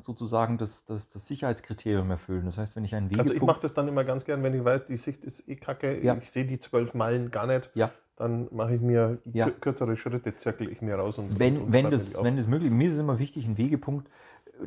sozusagen 0.00 0.58
das, 0.58 0.84
das, 0.84 1.08
das 1.08 1.28
Sicherheitskriterium 1.28 2.10
erfüllen. 2.10 2.46
Das 2.46 2.58
heißt, 2.58 2.74
wenn 2.74 2.84
ich 2.84 2.96
einen 2.96 3.10
Wegepunkt... 3.10 3.30
Also 3.30 3.40
ich 3.40 3.46
mache 3.46 3.60
das 3.60 3.74
dann 3.74 3.86
immer 3.86 4.02
ganz 4.02 4.24
gern, 4.24 4.42
wenn 4.42 4.54
ich 4.54 4.64
weiß, 4.64 4.86
die 4.86 4.96
Sicht 4.96 5.24
ist 5.24 5.48
eh 5.48 5.54
kacke, 5.54 6.02
ja. 6.02 6.16
ich 6.16 6.30
sehe 6.32 6.44
die 6.44 6.58
zwölf 6.58 6.94
Meilen 6.94 7.30
gar 7.30 7.46
nicht. 7.46 7.70
Ja 7.74 7.92
dann 8.18 8.48
mache 8.50 8.74
ich 8.74 8.80
mir 8.80 9.18
ja. 9.32 9.48
kürzere 9.48 9.96
Schritte, 9.96 10.34
zirkel 10.34 10.70
ich 10.70 10.82
mir 10.82 10.96
raus. 10.96 11.18
Und, 11.18 11.38
wenn, 11.38 11.58
und 11.58 11.72
wenn, 11.72 11.90
das, 11.90 12.22
wenn 12.22 12.36
das 12.36 12.46
möglich 12.46 12.70
ist, 12.70 12.76
mir 12.76 12.88
ist 12.88 12.94
es 12.94 13.00
immer 13.00 13.18
wichtig, 13.18 13.46
ein 13.46 13.56
Wegepunkt, 13.56 14.08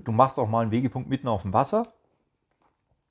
du 0.04 0.12
machst 0.12 0.40
auch 0.40 0.48
mal 0.48 0.62
einen 0.62 0.72
Wegepunkt 0.72 1.10
mitten 1.10 1.28
auf 1.28 1.42
dem 1.42 1.54
Wasser, 1.54 1.94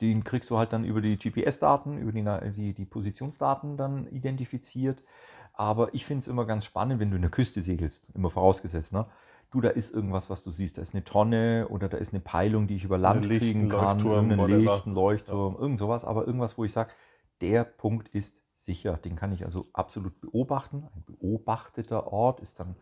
den 0.01 0.25
kriegst 0.25 0.49
du 0.49 0.57
halt 0.57 0.73
dann 0.73 0.85
über 0.85 1.03
die 1.03 1.19
GPS-Daten, 1.19 1.99
über 1.99 2.13
die, 2.13 2.53
die, 2.53 2.73
die 2.73 2.85
Positionsdaten 2.87 3.77
dann 3.77 4.07
identifiziert. 4.07 5.05
Aber 5.53 5.93
ich 5.93 6.07
finde 6.07 6.21
es 6.21 6.29
immer 6.29 6.47
ganz 6.47 6.65
spannend, 6.65 7.01
wenn 7.01 7.11
du 7.11 7.17
in 7.17 7.23
der 7.23 7.31
Küste 7.31 7.61
segelst, 7.61 8.03
immer 8.15 8.31
vorausgesetzt, 8.31 8.95
ne? 8.95 9.07
du, 9.51 9.61
da 9.61 9.69
ist 9.69 9.93
irgendwas, 9.93 10.31
was 10.31 10.43
du 10.43 10.51
siehst, 10.51 10.79
da 10.79 10.83
ist 10.83 10.95
eine 10.95 11.05
Tonne 11.05 11.67
oder 11.69 11.89
da 11.89 11.99
ist 11.99 12.13
eine 12.13 12.21
Peilung, 12.21 12.67
die 12.67 12.77
ich 12.77 12.85
über 12.85 12.99
Land 12.99 13.27
kriegen 13.27 13.69
kann, 13.69 13.99
irgendeinen 14.01 14.61
Lichten, 14.61 14.93
Leuchtturm, 14.93 15.55
ja. 15.55 15.61
irgend 15.61 15.79
sowas, 15.79 16.05
aber 16.05 16.27
irgendwas, 16.27 16.57
wo 16.57 16.65
ich 16.65 16.73
sage, 16.73 16.93
der 17.41 17.65
Punkt 17.65 18.09
ist 18.09 18.40
sicher. 18.65 18.97
Den 18.97 19.17
kann 19.17 19.33
ich 19.33 19.45
also 19.45 19.69
absolut 19.73 20.21
beobachten. 20.21 20.89
Ein 20.95 21.05
beobachteter 21.05 22.13
Ort 22.13 22.41
ist 22.41 22.61
dann 22.61 22.77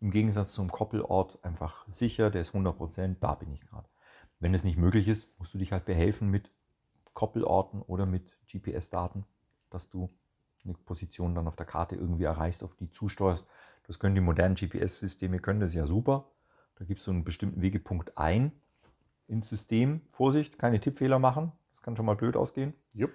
im 0.00 0.10
Gegensatz 0.10 0.52
zum 0.52 0.70
Koppelort 0.70 1.38
einfach 1.42 1.86
sicher, 1.88 2.30
der 2.30 2.42
ist 2.42 2.52
100%, 2.52 3.16
da 3.20 3.34
bin 3.34 3.52
ich 3.52 3.62
gerade. 3.62 3.88
Wenn 4.38 4.54
es 4.54 4.64
nicht 4.64 4.76
möglich 4.76 5.08
ist, 5.08 5.28
musst 5.38 5.54
du 5.54 5.58
dich 5.58 5.72
halt 5.72 5.86
behelfen 5.86 6.30
mit 6.30 6.50
Koppelorten 7.14 7.80
oder 7.82 8.04
mit 8.04 8.36
GPS-Daten, 8.46 9.24
dass 9.70 9.88
du 9.88 10.10
eine 10.64 10.74
Position 10.74 11.34
dann 11.34 11.46
auf 11.46 11.56
der 11.56 11.66
Karte 11.66 11.96
irgendwie 11.96 12.24
erreichst, 12.24 12.62
auf 12.62 12.74
die 12.74 12.90
zusteuerst. 12.90 13.46
Das 13.86 13.98
können 13.98 14.14
die 14.14 14.20
modernen 14.20 14.56
GPS-Systeme, 14.56 15.38
können 15.38 15.60
das 15.60 15.74
ja 15.74 15.86
super. 15.86 16.30
Da 16.74 16.84
gibst 16.84 17.06
du 17.06 17.12
einen 17.12 17.24
bestimmten 17.24 17.62
Wegepunkt 17.62 18.18
ein 18.18 18.52
ins 19.28 19.48
System. 19.48 20.02
Vorsicht, 20.08 20.58
keine 20.58 20.80
Tippfehler 20.80 21.18
machen. 21.18 21.52
Das 21.72 21.82
kann 21.82 21.96
schon 21.96 22.04
mal 22.06 22.16
blöd 22.16 22.36
ausgehen. 22.36 22.74
Jupp. 22.92 23.12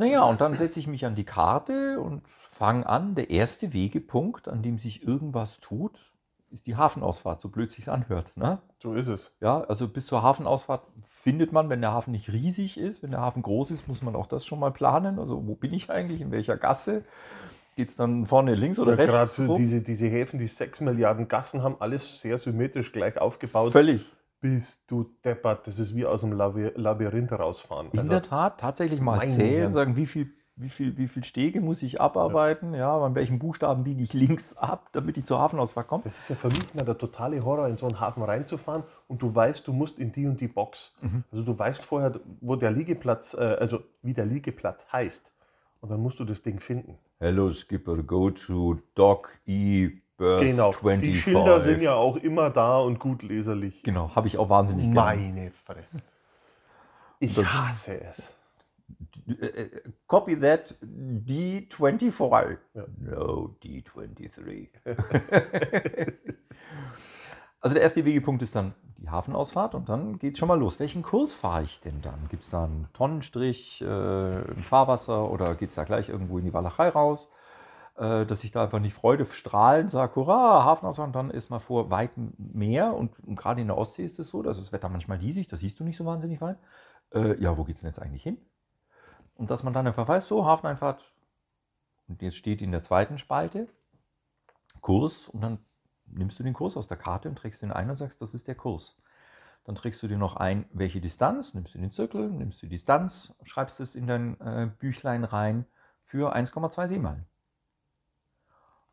Naja, 0.00 0.22
und 0.22 0.40
dann 0.40 0.54
setze 0.54 0.80
ich 0.80 0.86
mich 0.86 1.04
an 1.04 1.14
die 1.14 1.24
Karte 1.24 2.00
und 2.00 2.22
fange 2.26 2.86
an. 2.86 3.14
Der 3.14 3.28
erste 3.28 3.74
Wegepunkt, 3.74 4.48
an 4.48 4.62
dem 4.62 4.78
sich 4.78 5.06
irgendwas 5.06 5.60
tut, 5.60 6.10
ist 6.50 6.66
die 6.66 6.74
Hafenausfahrt, 6.74 7.42
so 7.42 7.50
blöd 7.50 7.70
sich 7.70 7.90
anhört. 7.90 8.32
Ne? 8.34 8.60
So 8.78 8.94
ist 8.94 9.08
es. 9.08 9.30
Ja, 9.42 9.60
also 9.60 9.86
bis 9.86 10.06
zur 10.06 10.22
Hafenausfahrt 10.22 10.84
findet 11.04 11.52
man, 11.52 11.68
wenn 11.68 11.82
der 11.82 11.92
Hafen 11.92 12.12
nicht 12.12 12.32
riesig 12.32 12.78
ist, 12.78 13.02
wenn 13.02 13.10
der 13.10 13.20
Hafen 13.20 13.42
groß 13.42 13.72
ist, 13.72 13.88
muss 13.88 14.00
man 14.00 14.16
auch 14.16 14.26
das 14.26 14.46
schon 14.46 14.58
mal 14.58 14.70
planen. 14.70 15.18
Also 15.18 15.46
wo 15.46 15.54
bin 15.54 15.74
ich 15.74 15.90
eigentlich, 15.90 16.22
in 16.22 16.30
welcher 16.30 16.56
Gasse? 16.56 17.04
Geht 17.76 17.90
es 17.90 17.94
dann 17.94 18.24
vorne 18.24 18.54
links 18.54 18.78
oder 18.78 18.92
ja, 18.92 19.04
rechts? 19.04 19.36
Gerade 19.36 19.58
diese, 19.58 19.82
diese 19.82 20.06
Häfen, 20.06 20.38
die 20.38 20.48
6 20.48 20.80
Milliarden 20.80 21.28
Gassen 21.28 21.62
haben, 21.62 21.76
alles 21.78 22.22
sehr 22.22 22.38
symmetrisch 22.38 22.90
gleich 22.90 23.18
aufgebaut. 23.18 23.72
Völlig 23.72 24.06
bist 24.40 24.90
du 24.90 25.10
deppert. 25.24 25.66
Das 25.66 25.78
ist 25.78 25.94
wie 25.94 26.06
aus 26.06 26.22
dem 26.22 26.32
Labyrinth 26.32 27.32
rausfahren. 27.32 27.90
In 27.92 28.00
also, 28.00 28.10
der 28.10 28.22
Tat, 28.22 28.60
tatsächlich 28.60 29.00
mal 29.00 29.26
zählen, 29.28 29.72
sagen, 29.72 29.96
wie 29.96 30.06
viel, 30.06 30.32
wie, 30.56 30.68
viel, 30.68 30.96
wie 30.96 31.08
viel 31.08 31.24
Stege 31.24 31.60
muss 31.60 31.82
ich 31.82 32.00
abarbeiten, 32.00 32.72
ja. 32.72 32.98
ja, 32.98 33.04
an 33.04 33.14
welchen 33.14 33.38
Buchstaben 33.38 33.84
biege 33.84 34.02
ich 34.02 34.12
links 34.12 34.56
ab, 34.56 34.88
damit 34.92 35.18
ich 35.18 35.24
zur 35.24 35.38
Hafenausfahrt 35.38 35.88
komme. 35.88 36.02
Das 36.04 36.18
ist 36.18 36.28
ja 36.28 36.36
für 36.36 36.48
mich 36.48 36.64
der 36.72 36.98
totale 36.98 37.44
Horror, 37.44 37.68
in 37.68 37.76
so 37.76 37.86
einen 37.86 38.00
Hafen 38.00 38.22
reinzufahren 38.22 38.84
und 39.08 39.22
du 39.22 39.34
weißt, 39.34 39.66
du 39.66 39.72
musst 39.72 39.98
in 39.98 40.12
die 40.12 40.26
und 40.26 40.40
die 40.40 40.48
Box. 40.48 40.94
Mhm. 41.00 41.24
Also 41.30 41.44
du 41.44 41.58
weißt 41.58 41.82
vorher, 41.82 42.18
wo 42.40 42.56
der 42.56 42.70
Liegeplatz, 42.70 43.34
äh, 43.34 43.56
also 43.58 43.82
wie 44.02 44.14
der 44.14 44.26
Liegeplatz 44.26 44.86
heißt. 44.92 45.32
Und 45.80 45.90
dann 45.90 46.00
musst 46.00 46.20
du 46.20 46.24
das 46.24 46.42
Ding 46.42 46.60
finden. 46.60 46.98
Hello 47.18 47.50
Skipper, 47.52 48.02
go 48.02 48.30
to 48.30 48.78
Dock 48.94 49.38
E 49.46 49.92
Birth 50.20 50.42
genau. 50.42 50.70
25. 50.72 51.00
Die 51.00 51.18
Schilder 51.18 51.62
sind 51.62 51.80
ja 51.80 51.94
auch 51.94 52.16
immer 52.16 52.50
da 52.50 52.78
und 52.78 53.00
gut 53.00 53.22
leserlich. 53.22 53.82
Genau, 53.82 54.14
habe 54.14 54.28
ich 54.28 54.36
auch 54.36 54.50
wahnsinnig 54.50 54.92
gerne. 54.92 54.94
Meine 54.94 55.50
Fresse. 55.50 56.02
Ich 57.20 57.38
hasse 57.38 58.02
es. 58.04 58.34
Copy 60.06 60.38
that 60.38 60.76
D24. 60.84 62.58
Ja. 62.74 62.84
No, 62.98 63.56
D23. 63.64 64.68
also 67.62 67.74
der 67.74 67.82
erste 67.82 68.04
Wegepunkt 68.04 68.42
ist 68.42 68.54
dann 68.54 68.74
die 68.98 69.08
Hafenausfahrt 69.08 69.74
und 69.74 69.88
dann 69.88 70.18
geht 70.18 70.34
es 70.34 70.38
schon 70.38 70.48
mal 70.48 70.58
los. 70.58 70.78
Welchen 70.80 71.02
Kurs 71.02 71.32
fahre 71.32 71.62
ich 71.62 71.80
denn 71.80 72.02
dann? 72.02 72.28
Gibt 72.28 72.42
es 72.42 72.50
da 72.50 72.64
einen 72.64 72.88
Tonnenstrich, 72.92 73.80
äh, 73.80 73.86
ein 73.86 74.62
Fahrwasser 74.62 75.30
oder 75.30 75.54
geht 75.54 75.70
es 75.70 75.76
da 75.76 75.84
gleich 75.84 76.10
irgendwo 76.10 76.36
in 76.36 76.44
die 76.44 76.52
Walachei 76.52 76.90
raus? 76.90 77.30
Äh, 78.00 78.24
dass 78.24 78.44
ich 78.44 78.50
da 78.50 78.64
einfach 78.64 78.80
nicht 78.80 78.94
Freude 78.94 79.26
strahlen 79.26 79.90
sage, 79.90 80.16
hurra, 80.16 80.64
Hafenausfahrt, 80.64 81.08
und 81.08 81.12
dann 81.12 81.30
ist 81.30 81.50
mal 81.50 81.58
vor 81.58 81.90
weitem 81.90 82.32
Meer 82.38 82.94
und, 82.94 83.20
und 83.20 83.36
gerade 83.36 83.60
in 83.60 83.66
der 83.66 83.76
Ostsee 83.76 84.06
ist 84.06 84.18
es 84.18 84.28
so, 84.28 84.40
dass 84.40 84.56
das 84.56 84.72
Wetter 84.72 84.88
manchmal 84.88 85.18
diesig, 85.18 85.48
das 85.48 85.60
siehst 85.60 85.78
du 85.78 85.84
nicht 85.84 85.98
so 85.98 86.06
wahnsinnig 86.06 86.40
weit. 86.40 86.56
Äh, 87.12 87.38
ja, 87.42 87.58
wo 87.58 87.64
geht 87.64 87.76
es 87.76 87.82
denn 87.82 87.90
jetzt 87.90 88.00
eigentlich 88.00 88.22
hin? 88.22 88.38
Und 89.36 89.50
dass 89.50 89.64
man 89.64 89.74
dann 89.74 89.86
einfach 89.86 90.08
weiß, 90.08 90.26
so, 90.26 90.46
Hafeneinfahrt, 90.46 91.12
und 92.08 92.22
jetzt 92.22 92.38
steht 92.38 92.62
in 92.62 92.72
der 92.72 92.82
zweiten 92.82 93.18
Spalte 93.18 93.68
Kurs 94.80 95.28
und 95.28 95.42
dann 95.42 95.58
nimmst 96.06 96.38
du 96.38 96.42
den 96.42 96.54
Kurs 96.54 96.78
aus 96.78 96.88
der 96.88 96.96
Karte 96.96 97.28
und 97.28 97.36
trägst 97.36 97.60
den 97.60 97.70
ein 97.70 97.90
und 97.90 97.96
sagst, 97.96 98.22
das 98.22 98.32
ist 98.32 98.48
der 98.48 98.54
Kurs. 98.54 98.96
Dann 99.64 99.74
trägst 99.74 100.02
du 100.02 100.08
dir 100.08 100.16
noch 100.16 100.36
ein, 100.36 100.64
welche 100.72 101.02
Distanz, 101.02 101.52
nimmst 101.52 101.74
du 101.74 101.78
den 101.78 101.92
Zirkel, 101.92 102.30
nimmst 102.30 102.62
du 102.62 102.66
die 102.66 102.76
Distanz, 102.76 103.34
schreibst 103.42 103.78
es 103.78 103.94
in 103.94 104.06
dein 104.06 104.40
äh, 104.40 104.70
Büchlein 104.78 105.24
rein 105.24 105.66
für 106.02 106.34
1,2 106.34 106.88
Seemeilen. 106.88 107.26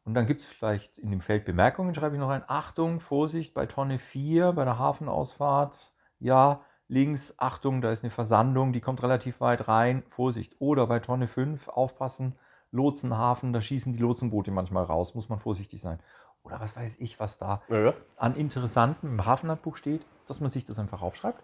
Und 0.08 0.14
dann 0.14 0.26
gibt 0.26 0.40
es 0.40 0.48
vielleicht 0.48 1.00
in 1.00 1.12
dem 1.12 1.20
Feld 1.20 1.44
Bemerkungen, 1.44 1.94
schreibe 1.94 2.16
ich 2.16 2.22
noch 2.22 2.30
ein, 2.30 2.44
Achtung, 2.48 3.02
Vorsicht, 3.02 3.54
bei 3.54 3.66
Tonne 3.66 3.98
4, 3.98 4.54
bei 4.54 4.64
der 4.64 4.80
Hafenausfahrt, 4.80 5.92
ja, 6.20 6.62
links, 6.88 7.34
Achtung, 7.40 7.82
da 7.82 7.92
ist 7.92 8.06
eine 8.06 8.10
Versandung, 8.10 8.72
die 8.72 8.80
kommt 8.80 9.04
relativ 9.04 9.42
weit 9.42 9.68
rein, 9.68 10.04
Vorsicht. 10.08 10.56
Oder 10.60 10.88
bei 10.88 11.00
Tonne 11.00 11.28
5, 11.28 11.68
aufpassen, 11.68 12.38
Lotsenhafen, 12.72 13.52
da 13.52 13.60
schießen 13.60 13.92
die 13.92 14.00
Lotsenboote 14.00 14.50
manchmal 14.50 14.86
raus, 14.86 15.14
muss 15.14 15.28
man 15.28 15.40
vorsichtig 15.40 15.82
sein. 15.82 16.00
Oder 16.42 16.62
was 16.62 16.78
weiß 16.78 17.02
ich, 17.02 17.20
was 17.20 17.38
da 17.38 17.62
Ja, 17.68 17.94
an 18.16 18.34
Interessanten 18.34 19.08
im 19.08 19.26
Hafenhandbuch 19.26 19.76
steht, 19.76 20.06
dass 20.26 20.40
man 20.40 20.52
sich 20.52 20.64
das 20.64 20.80
einfach 20.80 21.02
aufschreibt. 21.02 21.44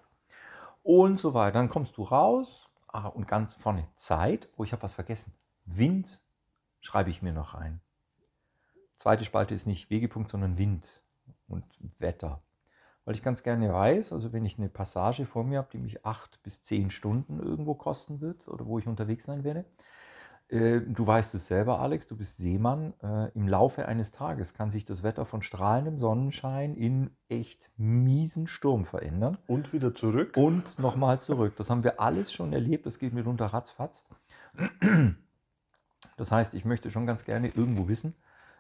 Und 0.83 1.19
so 1.19 1.33
weiter. 1.33 1.51
Dann 1.51 1.67
kommst 1.67 1.97
du 1.97 2.03
raus 2.03 2.69
ah, 2.87 3.07
und 3.07 3.27
ganz 3.27 3.55
vorne 3.55 3.89
Zeit. 3.95 4.49
Oh, 4.55 4.63
ich 4.63 4.71
habe 4.71 4.83
was 4.83 4.93
vergessen. 4.93 5.33
Wind 5.65 6.21
schreibe 6.79 7.09
ich 7.09 7.21
mir 7.21 7.33
noch 7.33 7.55
rein. 7.55 7.81
Zweite 8.95 9.25
Spalte 9.25 9.53
ist 9.53 9.67
nicht 9.67 9.89
Wegepunkt, 9.89 10.29
sondern 10.29 10.57
Wind 10.57 11.03
und 11.47 11.65
Wetter. 11.99 12.41
Weil 13.05 13.15
ich 13.15 13.23
ganz 13.23 13.43
gerne 13.43 13.73
weiß, 13.73 14.13
also 14.13 14.31
wenn 14.31 14.45
ich 14.45 14.57
eine 14.57 14.69
Passage 14.69 15.25
vor 15.25 15.43
mir 15.43 15.57
habe, 15.57 15.69
die 15.73 15.77
mich 15.77 16.05
acht 16.05 16.41
bis 16.43 16.61
zehn 16.63 16.89
Stunden 16.89 17.39
irgendwo 17.39 17.73
kosten 17.75 18.21
wird 18.21 18.47
oder 18.47 18.65
wo 18.65 18.79
ich 18.79 18.87
unterwegs 18.87 19.25
sein 19.25 19.43
werde, 19.43 19.65
äh, 20.49 20.81
Du 20.81 21.05
weißt 21.07 21.35
es 21.35 21.47
selber, 21.47 21.79
Alex, 21.79 22.07
du 22.07 22.15
bist 22.15 22.37
Seemann. 22.37 22.93
Äh, 23.01 23.29
Im 23.33 23.47
Laufe 23.47 23.87
eines 23.87 24.11
Tages 24.11 24.53
kann 24.53 24.69
sich 24.71 24.85
das 24.85 25.01
Wetter 25.03 25.25
von 25.25 25.41
strahlendem 25.41 25.97
Sonnenschein 25.97 26.75
in 26.75 27.11
echt 27.27 27.71
miesen 27.77 28.47
Sturm 28.47 28.85
verändern 28.85 29.37
Und 29.47 29.73
wieder 29.73 29.93
zurück. 29.95 30.37
und 30.37 30.79
nochmal 30.79 31.19
zurück. 31.19 31.55
Das 31.57 31.69
haben 31.69 31.83
wir 31.83 31.99
alles 31.99 32.31
schon 32.31 32.53
erlebt. 32.53 32.85
Das 32.85 32.99
geht 32.99 33.13
mitunter 33.13 33.47
ratzfatz. 33.47 34.03
Das 36.17 36.31
heißt, 36.31 36.53
ich 36.53 36.65
möchte 36.65 36.91
schon 36.91 37.05
ganz 37.05 37.25
gerne 37.25 37.47
irgendwo 37.47 37.87
wissen, 37.87 38.13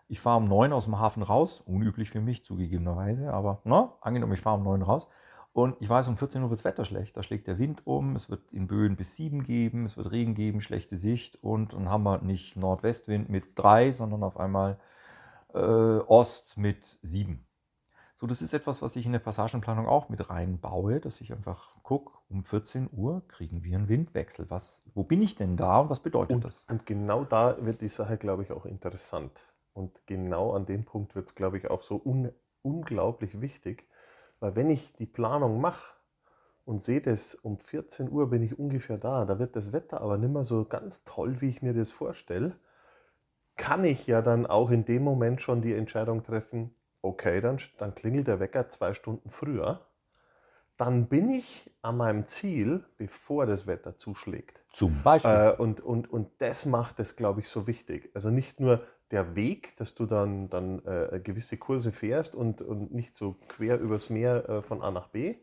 ich 0.07 0.19
fahre 0.19 0.37
um 0.37 0.47
9 0.47 0.73
aus 0.73 0.85
dem 0.85 0.99
Hafen 0.99 1.23
raus, 1.23 1.61
unüblich 1.65 2.09
für 2.09 2.21
mich 2.21 2.43
zugegebenerweise, 2.43 3.33
aber 3.33 3.61
na, 3.63 3.93
angenommen, 4.01 4.33
ich 4.33 4.41
fahre 4.41 4.57
um 4.57 4.63
9 4.63 4.81
raus 4.81 5.07
und 5.53 5.77
ich 5.79 5.89
weiß, 5.89 6.07
um 6.07 6.17
14 6.17 6.43
Uhr 6.43 6.49
wird 6.49 6.59
das 6.59 6.65
Wetter 6.65 6.85
schlecht, 6.85 7.15
da 7.17 7.23
schlägt 7.23 7.47
der 7.47 7.57
Wind 7.59 7.85
um, 7.85 8.15
es 8.15 8.29
wird 8.29 8.51
in 8.51 8.67
Böen 8.67 8.95
bis 8.95 9.15
7 9.15 9.43
geben, 9.43 9.85
es 9.85 9.97
wird 9.97 10.11
Regen 10.11 10.35
geben, 10.35 10.61
schlechte 10.61 10.97
Sicht 10.97 11.37
und 11.43 11.73
dann 11.73 11.89
haben 11.89 12.03
wir 12.03 12.19
nicht 12.21 12.55
Nordwestwind 12.55 13.29
mit 13.29 13.45
3, 13.55 13.91
sondern 13.91 14.23
auf 14.23 14.39
einmal 14.39 14.79
äh, 15.53 15.59
Ost 15.59 16.57
mit 16.57 16.97
7. 17.03 17.45
So, 18.15 18.27
das 18.27 18.41
ist 18.41 18.53
etwas, 18.53 18.81
was 18.81 18.95
ich 18.95 19.05
in 19.05 19.11
der 19.11 19.19
Passagenplanung 19.19 19.87
auch 19.87 20.09
mit 20.09 20.29
reinbaue, 20.29 20.99
dass 21.01 21.19
ich 21.21 21.33
einfach 21.33 21.75
gucke, 21.83 22.17
um 22.29 22.45
14 22.45 22.89
Uhr 22.91 23.27
kriegen 23.27 23.63
wir 23.63 23.77
einen 23.77 23.89
Windwechsel. 23.89 24.49
Was, 24.49 24.83
wo 24.93 25.03
bin 25.03 25.21
ich 25.21 25.35
denn 25.35 25.57
da 25.57 25.79
und 25.79 25.89
was 25.89 25.99
bedeutet 25.99 26.35
Und, 26.35 26.45
das? 26.45 26.63
und 26.69 26.85
genau 26.85 27.25
da 27.25 27.57
wird 27.65 27.81
die 27.81 27.89
Sache, 27.89 28.17
glaube 28.17 28.43
ich, 28.43 28.51
auch 28.51 28.65
interessant. 28.65 29.52
Und 29.73 30.05
genau 30.05 30.53
an 30.53 30.65
dem 30.65 30.85
Punkt 30.85 31.15
wird 31.15 31.27
es, 31.27 31.35
glaube 31.35 31.57
ich, 31.57 31.69
auch 31.69 31.83
so 31.83 32.01
un 32.03 32.31
unglaublich 32.61 33.41
wichtig. 33.41 33.87
Weil 34.39 34.55
wenn 34.55 34.69
ich 34.69 34.93
die 34.93 35.05
Planung 35.05 35.59
mache 35.59 35.95
und 36.65 36.81
sehe 36.81 37.01
das, 37.01 37.35
um 37.35 37.57
14 37.57 38.09
Uhr 38.09 38.29
bin 38.29 38.41
ich 38.41 38.57
ungefähr 38.57 38.97
da, 38.97 39.25
da 39.25 39.39
wird 39.39 39.55
das 39.55 39.73
Wetter 39.73 40.01
aber 40.01 40.17
nicht 40.17 40.31
mehr 40.33 40.45
so 40.45 40.65
ganz 40.65 41.03
toll, 41.03 41.41
wie 41.41 41.49
ich 41.49 41.61
mir 41.61 41.73
das 41.73 41.91
vorstelle, 41.91 42.55
kann 43.55 43.85
ich 43.85 44.07
ja 44.07 44.21
dann 44.21 44.45
auch 44.45 44.71
in 44.71 44.85
dem 44.85 45.03
Moment 45.03 45.41
schon 45.41 45.61
die 45.61 45.73
Entscheidung 45.73 46.23
treffen, 46.23 46.73
okay, 47.01 47.41
dann, 47.41 47.59
dann 47.77 47.93
klingelt 47.93 48.27
der 48.27 48.39
Wecker 48.39 48.69
zwei 48.69 48.93
Stunden 48.93 49.29
früher. 49.29 49.85
Dann 50.77 51.07
bin 51.07 51.29
ich 51.29 51.71
an 51.83 51.97
meinem 51.97 52.25
Ziel, 52.25 52.83
bevor 52.97 53.45
das 53.45 53.67
Wetter 53.67 53.95
zuschlägt. 53.95 54.59
Zum 54.71 55.03
Beispiel. 55.03 55.31
Äh, 55.31 55.55
und, 55.57 55.81
und, 55.81 56.11
und 56.11 56.29
das 56.39 56.65
macht 56.65 56.99
es, 56.99 57.15
glaube 57.15 57.41
ich, 57.41 57.47
so 57.47 57.67
wichtig. 57.67 58.09
Also 58.15 58.31
nicht 58.31 58.59
nur 58.59 58.81
der 59.11 59.35
Weg, 59.35 59.75
dass 59.77 59.95
du 59.95 60.05
dann, 60.05 60.49
dann 60.49 60.81
äh, 60.85 61.19
gewisse 61.23 61.57
Kurse 61.57 61.91
fährst 61.91 62.35
und, 62.35 62.61
und 62.61 62.93
nicht 62.93 63.15
so 63.15 63.35
quer 63.47 63.79
übers 63.79 64.09
Meer 64.09 64.49
äh, 64.49 64.61
von 64.61 64.81
A 64.81 64.91
nach 64.91 65.07
B, 65.07 65.35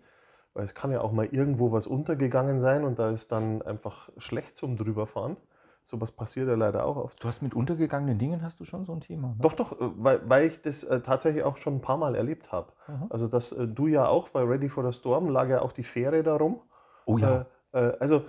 weil 0.54 0.64
es 0.64 0.74
kann 0.74 0.90
ja 0.90 1.00
auch 1.00 1.12
mal 1.12 1.26
irgendwo 1.26 1.70
was 1.70 1.86
untergegangen 1.86 2.60
sein 2.60 2.84
und 2.84 2.98
da 2.98 3.10
ist 3.10 3.30
dann 3.32 3.62
einfach 3.62 4.10
schlecht 4.18 4.56
zum 4.56 4.76
drüberfahren. 4.76 5.36
Sowas 5.84 6.12
passiert 6.12 6.46
ja 6.48 6.54
leider 6.54 6.84
auch 6.84 6.96
oft. 6.96 7.22
du 7.22 7.26
hast 7.26 7.42
mit 7.42 7.54
untergegangenen 7.54 8.18
Dingen 8.18 8.42
hast 8.42 8.60
du 8.60 8.64
schon 8.64 8.84
so 8.84 8.92
ein 8.92 9.00
Thema. 9.00 9.28
Ne? 9.28 9.36
Doch, 9.40 9.54
doch, 9.54 9.72
äh, 9.72 9.90
weil, 9.96 10.20
weil 10.28 10.46
ich 10.46 10.60
das 10.62 10.84
äh, 10.84 11.00
tatsächlich 11.00 11.42
auch 11.42 11.56
schon 11.56 11.76
ein 11.76 11.80
paar 11.80 11.96
Mal 11.96 12.14
erlebt 12.14 12.52
habe. 12.52 12.72
Also, 13.08 13.28
dass 13.28 13.52
äh, 13.52 13.66
du 13.66 13.86
ja 13.86 14.06
auch 14.06 14.28
bei 14.28 14.42
Ready 14.42 14.68
for 14.68 14.84
the 14.84 14.96
Storm 14.96 15.28
lag 15.28 15.48
ja 15.48 15.62
auch 15.62 15.72
die 15.72 15.84
Fähre 15.84 16.22
da 16.22 16.36
rum. 16.36 16.60
Oh 17.06 17.18
ja. 17.18 17.46
Äh, 17.72 17.92
also, 17.98 18.24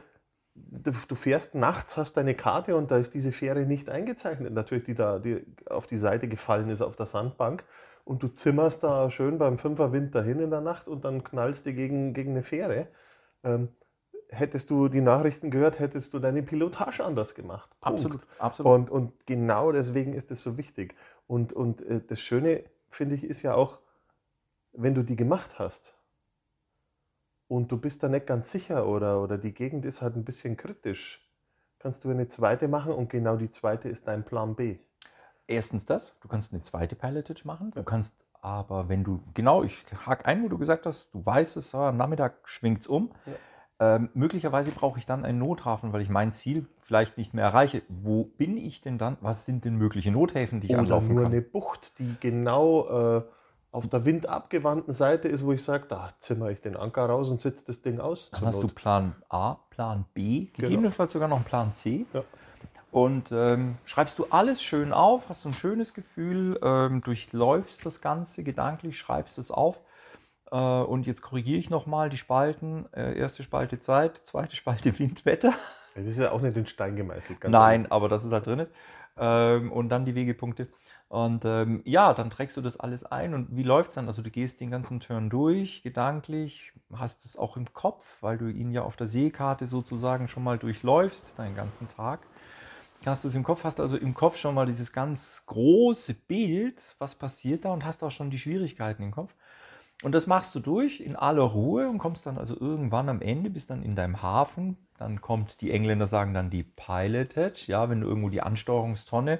du, 0.55 0.91
du 1.07 1.15
fährst 1.15 1.55
nachts, 1.55 1.97
hast 1.97 2.17
deine 2.17 2.35
Karte 2.35 2.75
und 2.75 2.91
da 2.91 2.97
ist 2.97 3.13
diese 3.13 3.31
Fähre 3.31 3.65
nicht 3.65 3.89
eingezeichnet, 3.89 4.53
natürlich, 4.53 4.83
die 4.83 4.95
da 4.95 5.19
die 5.19 5.45
auf 5.69 5.87
die 5.87 5.97
Seite 5.97 6.27
gefallen 6.27 6.69
ist 6.69 6.81
auf 6.81 6.95
der 6.95 7.05
Sandbank. 7.05 7.63
Und 8.03 8.23
du 8.23 8.27
zimmerst 8.27 8.83
da 8.83 9.11
schön 9.11 9.37
beim 9.37 9.57
Fünferwind 9.57 10.15
dahin 10.15 10.39
in 10.39 10.49
der 10.49 10.61
Nacht 10.61 10.87
und 10.87 11.05
dann 11.05 11.23
knallst 11.23 11.65
du 11.65 11.73
gegen, 11.73 12.13
gegen 12.13 12.31
eine 12.31 12.43
Fähre. 12.43 12.87
Ähm, 13.43 13.69
hättest 14.29 14.69
du 14.69 14.87
die 14.87 15.01
Nachrichten 15.01 15.51
gehört, 15.51 15.79
hättest 15.79 16.13
du 16.13 16.19
deine 16.19 16.41
Pilotage 16.41 17.03
anders 17.03 17.35
gemacht. 17.35 17.69
Punkt. 17.79 17.99
Absolut, 17.99 18.27
absolut. 18.39 18.73
Und, 18.73 18.89
und 18.89 19.27
genau 19.27 19.71
deswegen 19.71 20.13
ist 20.13 20.31
es 20.31 20.41
so 20.41 20.57
wichtig. 20.57 20.95
Und, 21.27 21.53
und 21.53 21.81
äh, 21.81 22.01
das 22.05 22.19
Schöne, 22.19 22.63
finde 22.89 23.15
ich, 23.15 23.23
ist 23.23 23.43
ja 23.43 23.53
auch, 23.53 23.79
wenn 24.73 24.95
du 24.95 25.03
die 25.03 25.15
gemacht 25.15 25.59
hast 25.59 25.95
und 27.51 27.69
du 27.69 27.75
bist 27.75 28.01
da 28.01 28.07
nicht 28.07 28.27
ganz 28.27 28.49
sicher 28.49 28.87
oder, 28.87 29.21
oder 29.21 29.37
die 29.37 29.53
Gegend 29.53 29.83
ist 29.83 30.01
halt 30.01 30.15
ein 30.15 30.23
bisschen 30.23 30.55
kritisch, 30.55 31.29
kannst 31.79 32.05
du 32.05 32.09
eine 32.09 32.29
zweite 32.29 32.69
machen 32.69 32.93
und 32.93 33.09
genau 33.09 33.35
die 33.35 33.49
zweite 33.49 33.89
ist 33.89 34.07
dein 34.07 34.23
Plan 34.23 34.55
B. 34.55 34.77
Erstens 35.47 35.85
das, 35.85 36.15
du 36.21 36.29
kannst 36.29 36.53
eine 36.53 36.61
zweite 36.61 36.95
Pilotage 36.95 37.41
machen. 37.43 37.69
Du 37.75 37.83
kannst 37.83 38.13
aber, 38.39 38.87
wenn 38.87 39.03
du, 39.03 39.21
genau, 39.33 39.63
ich 39.63 39.83
hake 40.05 40.25
ein, 40.25 40.43
wo 40.43 40.47
du 40.47 40.57
gesagt 40.57 40.85
hast, 40.85 41.09
du 41.13 41.25
weißt 41.25 41.57
es, 41.57 41.75
ah, 41.75 41.89
am 41.89 41.97
Nachmittag 41.97 42.35
schwingt 42.45 42.79
es 42.79 42.87
um. 42.87 43.11
Ähm, 43.81 44.09
möglicherweise 44.13 44.71
brauche 44.71 44.97
ich 44.99 45.05
dann 45.05 45.25
einen 45.25 45.39
Nothafen, 45.39 45.91
weil 45.91 46.01
ich 46.01 46.09
mein 46.09 46.31
Ziel 46.31 46.67
vielleicht 46.79 47.17
nicht 47.17 47.33
mehr 47.33 47.43
erreiche. 47.43 47.81
Wo 47.89 48.23
bin 48.23 48.55
ich 48.55 48.79
denn 48.79 48.97
dann? 48.97 49.17
Was 49.19 49.45
sind 49.45 49.65
denn 49.65 49.75
mögliche 49.75 50.11
Nothäfen, 50.11 50.61
die 50.61 50.67
ich 50.67 50.73
Oder 50.73 50.83
anlaufen 50.83 51.15
nur 51.15 51.23
kann? 51.23 51.33
eine 51.33 51.41
Bucht, 51.41 51.99
die 51.99 52.15
genau 52.21 53.17
äh, 53.17 53.23
auf 53.71 53.87
der 53.87 54.03
windabgewandten 54.03 54.93
Seite 54.93 55.27
ist, 55.27 55.45
wo 55.45 55.53
ich 55.53 55.63
sage, 55.63 55.85
da 55.87 56.09
zimmer 56.19 56.49
ich 56.49 56.61
den 56.61 56.75
Anker 56.75 57.05
raus 57.05 57.29
und 57.29 57.39
sitze 57.39 57.65
das 57.65 57.81
Ding 57.81 57.99
aus. 57.99 58.29
Dann 58.31 58.45
hast 58.45 58.57
du 58.57 58.63
Not. 58.63 58.75
Plan 58.75 59.15
A, 59.29 59.55
Plan 59.69 60.05
B, 60.13 60.47
gegebenenfalls 60.53 61.13
sogar 61.13 61.27
noch 61.27 61.37
einen 61.37 61.45
Plan 61.45 61.73
C. 61.73 62.05
Ja. 62.13 62.23
Und 62.91 63.31
ähm, 63.31 63.77
schreibst 63.85 64.19
du 64.19 64.25
alles 64.29 64.61
schön 64.61 64.91
auf, 64.91 65.29
hast 65.29 65.45
ein 65.45 65.53
schönes 65.53 65.93
Gefühl, 65.93 66.59
ähm, 66.61 67.01
durchläufst 67.01 67.85
das 67.85 68.01
Ganze 68.01 68.43
gedanklich, 68.43 68.97
schreibst 68.97 69.37
es 69.37 69.49
auf. 69.49 69.79
Äh, 70.51 70.57
und 70.57 71.07
jetzt 71.07 71.21
korrigiere 71.21 71.57
ich 71.57 71.69
nochmal 71.69 72.09
die 72.09 72.17
Spalten. 72.17 72.91
Äh, 72.93 73.17
erste 73.17 73.43
Spalte 73.43 73.79
Zeit, 73.79 74.17
zweite 74.17 74.57
Spalte 74.57 74.97
Windwetter. 74.99 75.53
Es 75.95 76.05
ist 76.05 76.19
ja 76.19 76.31
auch 76.31 76.41
nicht 76.41 76.57
in 76.57 76.67
Stein 76.67 76.97
gemeißelt. 76.97 77.39
ganz 77.39 77.51
Nein, 77.51 77.89
aber 77.89 78.09
dass 78.09 78.25
es 78.25 78.31
halt 78.33 78.45
drin 78.45 78.59
ist. 78.59 78.71
Ähm, 79.17 79.71
und 79.71 79.89
dann 79.89 80.03
die 80.03 80.15
Wegepunkte. 80.15 80.67
Und 81.11 81.43
ähm, 81.43 81.81
ja, 81.83 82.13
dann 82.13 82.29
trägst 82.29 82.55
du 82.55 82.61
das 82.61 82.79
alles 82.79 83.03
ein. 83.03 83.33
Und 83.33 83.53
wie 83.53 83.63
läuft 83.63 83.89
es 83.89 83.95
dann? 83.95 84.07
Also 84.07 84.21
du 84.21 84.29
gehst 84.29 84.61
den 84.61 84.71
ganzen 84.71 85.01
Turn 85.01 85.29
durch, 85.29 85.83
gedanklich, 85.83 86.71
hast 86.93 87.25
es 87.25 87.35
auch 87.35 87.57
im 87.57 87.73
Kopf, 87.73 88.23
weil 88.23 88.37
du 88.37 88.47
ihn 88.47 88.71
ja 88.71 88.83
auf 88.83 88.95
der 88.95 89.07
Seekarte 89.07 89.65
sozusagen 89.65 90.29
schon 90.29 90.45
mal 90.45 90.57
durchläufst, 90.57 91.37
deinen 91.37 91.53
ganzen 91.53 91.89
Tag. 91.89 92.21
Hast 93.05 93.25
es 93.25 93.35
im 93.35 93.43
Kopf, 93.43 93.65
hast 93.65 93.81
also 93.81 93.97
im 93.97 94.13
Kopf 94.13 94.37
schon 94.37 94.55
mal 94.55 94.65
dieses 94.65 94.93
ganz 94.93 95.43
große 95.47 96.13
Bild, 96.13 96.95
was 96.97 97.15
passiert 97.15 97.65
da 97.65 97.73
und 97.73 97.83
hast 97.83 98.05
auch 98.05 98.11
schon 98.11 98.29
die 98.29 98.39
Schwierigkeiten 98.39 99.03
im 99.03 99.11
Kopf. 99.11 99.35
Und 100.03 100.13
das 100.13 100.27
machst 100.27 100.55
du 100.55 100.61
durch 100.61 101.01
in 101.01 101.17
aller 101.17 101.43
Ruhe 101.43 101.89
und 101.89 101.97
kommst 101.97 102.25
dann 102.25 102.37
also 102.37 102.57
irgendwann 102.57 103.09
am 103.09 103.21
Ende, 103.21 103.49
bist 103.49 103.69
dann 103.69 103.83
in 103.83 103.97
deinem 103.97 104.21
Hafen. 104.21 104.77
Dann 104.97 105.19
kommt, 105.19 105.59
die 105.59 105.71
Engländer 105.71 106.07
sagen 106.07 106.33
dann 106.33 106.49
die 106.49 106.63
Pilotage, 106.63 107.65
ja, 107.67 107.89
wenn 107.89 107.99
du 107.99 108.07
irgendwo 108.07 108.29
die 108.29 108.41
Ansteuerungstonne 108.41 109.39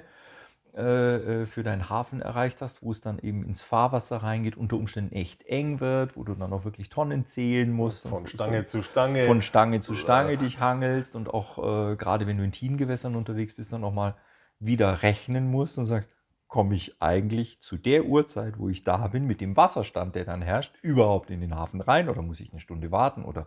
äh, 0.74 1.44
für 1.44 1.62
deinen 1.62 1.90
Hafen 1.90 2.22
erreicht 2.22 2.62
hast, 2.62 2.82
wo 2.82 2.92
es 2.92 3.00
dann 3.00 3.18
eben 3.18 3.44
ins 3.44 3.60
Fahrwasser 3.60 4.18
reingeht, 4.18 4.56
unter 4.56 4.76
Umständen 4.76 5.14
echt 5.14 5.44
eng 5.46 5.80
wird, 5.80 6.16
wo 6.16 6.24
du 6.24 6.34
dann 6.34 6.52
auch 6.52 6.64
wirklich 6.64 6.88
Tonnen 6.88 7.26
zählen 7.26 7.70
musst. 7.70 8.08
Von 8.08 8.26
Stange 8.26 8.64
zu 8.64 8.82
Stange. 8.82 9.26
von 9.26 9.42
Stange 9.42 9.80
zu 9.80 9.94
Stange 9.94 10.38
dich 10.38 10.60
hangelst 10.60 11.14
und 11.14 11.28
auch 11.28 11.58
äh, 11.58 11.96
gerade 11.96 12.26
wenn 12.26 12.38
du 12.38 12.44
in 12.44 12.52
Tiefengewässern 12.52 13.16
unterwegs 13.16 13.54
bist, 13.54 13.72
dann 13.72 13.84
auch 13.84 13.92
mal 13.92 14.16
wieder 14.60 15.02
rechnen 15.02 15.50
musst 15.50 15.76
und 15.76 15.86
sagst, 15.86 16.08
komme 16.48 16.74
ich 16.74 17.00
eigentlich 17.00 17.60
zu 17.60 17.76
der 17.76 18.04
Uhrzeit, 18.04 18.58
wo 18.58 18.68
ich 18.68 18.82
da 18.84 19.08
bin, 19.08 19.26
mit 19.26 19.40
dem 19.40 19.56
Wasserstand, 19.56 20.14
der 20.14 20.24
dann 20.24 20.42
herrscht, 20.42 20.74
überhaupt 20.82 21.30
in 21.30 21.40
den 21.40 21.54
Hafen 21.54 21.80
rein 21.80 22.08
oder 22.08 22.22
muss 22.22 22.40
ich 22.40 22.50
eine 22.50 22.60
Stunde 22.60 22.90
warten 22.90 23.24
oder 23.24 23.46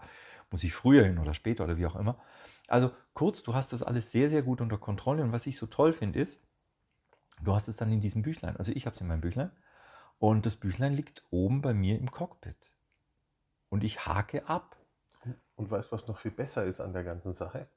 muss 0.52 0.64
ich 0.64 0.74
früher 0.74 1.04
hin 1.06 1.18
oder 1.18 1.34
später 1.34 1.64
oder 1.64 1.78
wie 1.78 1.86
auch 1.86 1.96
immer. 1.96 2.18
Also 2.68 2.92
kurz, 3.14 3.44
du 3.44 3.54
hast 3.54 3.74
das 3.74 3.84
alles 3.84 4.12
sehr, 4.12 4.30
sehr 4.30 4.42
gut 4.42 4.62
unter 4.62 4.78
Kontrolle 4.78 5.24
und 5.24 5.32
was 5.32 5.48
ich 5.48 5.58
so 5.58 5.66
toll 5.68 5.94
finde 5.94 6.20
ist, 6.20 6.42
du 7.42 7.54
hast 7.54 7.68
es 7.68 7.76
dann 7.76 7.92
in 7.92 8.02
diesem 8.02 8.22
Büchlein. 8.22 8.58
Also 8.58 8.72
ich 8.72 8.86
habe 8.86 8.96
es 8.96 9.02
in 9.02 9.08
meinem 9.08 9.22
Büchlein 9.22 9.52
und 10.20 10.46
das 10.46 10.56
Büchlein 10.56 10.94
liegt 10.94 11.24
oben 11.30 11.62
bei 11.62 11.74
mir 11.74 11.98
im 12.00 12.12
Cockpit 12.12 12.74
und 13.70 13.84
ich 13.84 14.06
hake 14.06 14.48
ab. 14.48 14.78
Und 15.56 15.72
weißt 15.72 15.92
was 15.92 16.08
noch 16.08 16.18
viel 16.18 16.32
besser 16.32 16.66
ist 16.66 16.82
an 16.82 16.94
der 16.94 17.04
ganzen 17.04 17.34
Sache? 17.34 17.68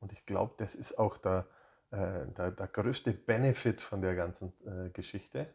Und 0.00 0.12
ich 0.12 0.26
glaube, 0.26 0.54
das 0.58 0.74
ist 0.74 0.98
auch 0.98 1.16
der, 1.16 1.46
äh, 1.90 2.26
der, 2.28 2.50
der 2.50 2.66
größte 2.66 3.12
Benefit 3.12 3.80
von 3.80 4.02
der 4.02 4.14
ganzen 4.14 4.52
äh, 4.66 4.90
Geschichte. 4.90 5.48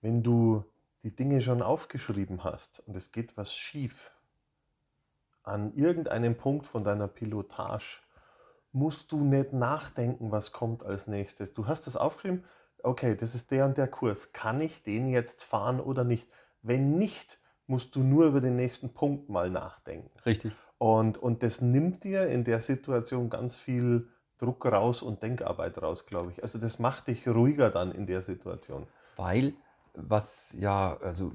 Wenn 0.00 0.24
du 0.24 0.64
die 1.04 1.14
Dinge 1.14 1.40
schon 1.40 1.62
aufgeschrieben 1.62 2.42
hast 2.42 2.80
und 2.80 2.96
es 2.96 3.12
geht 3.12 3.36
was 3.36 3.54
schief 3.54 4.10
an 5.44 5.72
irgendeinem 5.76 6.36
Punkt 6.36 6.66
von 6.66 6.82
deiner 6.82 7.06
Pilotage, 7.06 8.00
musst 8.72 9.12
du 9.12 9.24
nicht 9.24 9.52
nachdenken, 9.52 10.30
was 10.30 10.52
kommt 10.52 10.84
als 10.84 11.06
nächstes. 11.06 11.54
Du 11.54 11.66
hast 11.66 11.86
das 11.86 11.96
aufgeschrieben, 11.96 12.44
okay, 12.82 13.16
das 13.16 13.34
ist 13.34 13.50
der 13.50 13.64
und 13.64 13.76
der 13.76 13.88
Kurs. 13.88 14.32
Kann 14.32 14.60
ich 14.60 14.82
den 14.82 15.08
jetzt 15.08 15.42
fahren 15.42 15.80
oder 15.80 16.04
nicht? 16.04 16.28
Wenn 16.62 16.96
nicht, 16.96 17.38
musst 17.66 17.96
du 17.96 18.00
nur 18.00 18.26
über 18.26 18.40
den 18.40 18.56
nächsten 18.56 18.92
Punkt 18.92 19.28
mal 19.28 19.50
nachdenken. 19.50 20.10
Richtig. 20.24 20.52
Und, 20.78 21.18
und 21.18 21.42
das 21.42 21.60
nimmt 21.60 22.04
dir 22.04 22.28
in 22.28 22.44
der 22.44 22.60
Situation 22.60 23.30
ganz 23.30 23.56
viel 23.56 24.08
Druck 24.38 24.66
raus 24.66 25.02
und 25.02 25.22
Denkarbeit 25.22 25.80
raus, 25.80 26.06
glaube 26.06 26.32
ich. 26.32 26.42
Also 26.42 26.58
das 26.58 26.78
macht 26.78 27.08
dich 27.08 27.26
ruhiger 27.26 27.70
dann 27.70 27.92
in 27.92 28.06
der 28.06 28.20
Situation. 28.22 28.86
Weil, 29.16 29.54
was 29.94 30.54
ja, 30.58 30.98
also 31.00 31.32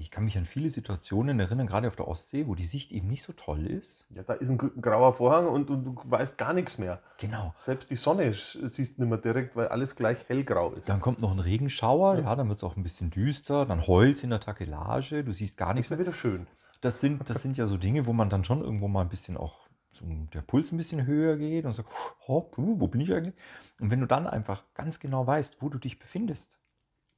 ich 0.00 0.10
kann 0.10 0.24
mich 0.24 0.36
an 0.38 0.44
viele 0.44 0.70
Situationen 0.70 1.38
erinnern, 1.38 1.66
gerade 1.66 1.88
auf 1.88 1.96
der 1.96 2.08
Ostsee, 2.08 2.46
wo 2.46 2.54
die 2.54 2.64
Sicht 2.64 2.92
eben 2.92 3.08
nicht 3.08 3.22
so 3.22 3.32
toll 3.32 3.66
ist. 3.66 4.04
Ja, 4.10 4.22
da 4.22 4.34
ist 4.34 4.48
ein 4.48 4.58
grauer 4.58 5.14
Vorhang 5.14 5.48
und, 5.48 5.70
und 5.70 5.84
du 5.84 5.96
weißt 6.04 6.38
gar 6.38 6.54
nichts 6.54 6.78
mehr. 6.78 7.00
Genau. 7.18 7.52
Selbst 7.56 7.90
die 7.90 7.96
Sonne 7.96 8.32
siehst 8.32 8.98
du 8.98 9.02
nicht 9.02 9.10
mehr 9.10 9.18
direkt, 9.18 9.56
weil 9.56 9.68
alles 9.68 9.96
gleich 9.96 10.28
hellgrau 10.28 10.72
ist. 10.72 10.88
Dann 10.88 11.00
kommt 11.00 11.20
noch 11.20 11.32
ein 11.32 11.38
Regenschauer, 11.38 12.18
ja, 12.18 12.34
dann 12.34 12.48
wird 12.48 12.58
es 12.58 12.64
auch 12.64 12.76
ein 12.76 12.82
bisschen 12.82 13.10
düster, 13.10 13.66
dann 13.66 13.86
Holz 13.86 14.22
in 14.22 14.30
der 14.30 14.40
Takelage, 14.40 15.24
du 15.24 15.32
siehst 15.32 15.56
gar 15.56 15.74
nichts 15.74 15.88
Das 15.88 15.98
ist 15.98 16.00
ja 16.00 16.06
wieder 16.06 16.16
schön. 16.16 16.46
Das 16.80 17.00
sind, 17.00 17.28
das 17.28 17.42
sind 17.42 17.56
ja 17.56 17.66
so 17.66 17.76
Dinge, 17.76 18.06
wo 18.06 18.12
man 18.12 18.30
dann 18.30 18.44
schon 18.44 18.62
irgendwo 18.62 18.88
mal 18.88 19.02
ein 19.02 19.08
bisschen 19.08 19.36
auch 19.36 19.68
so 19.92 20.06
der 20.32 20.40
Puls 20.40 20.72
ein 20.72 20.78
bisschen 20.78 21.04
höher 21.04 21.36
geht 21.36 21.66
und 21.66 21.72
sagt, 21.72 21.90
oh, 22.26 22.50
wo 22.56 22.88
bin 22.88 23.00
ich 23.00 23.12
eigentlich? 23.12 23.34
Und 23.80 23.90
wenn 23.90 24.00
du 24.00 24.06
dann 24.06 24.26
einfach 24.26 24.64
ganz 24.74 24.98
genau 24.98 25.26
weißt, 25.26 25.58
wo 25.60 25.68
du 25.68 25.78
dich 25.78 25.98
befindest, 25.98 26.58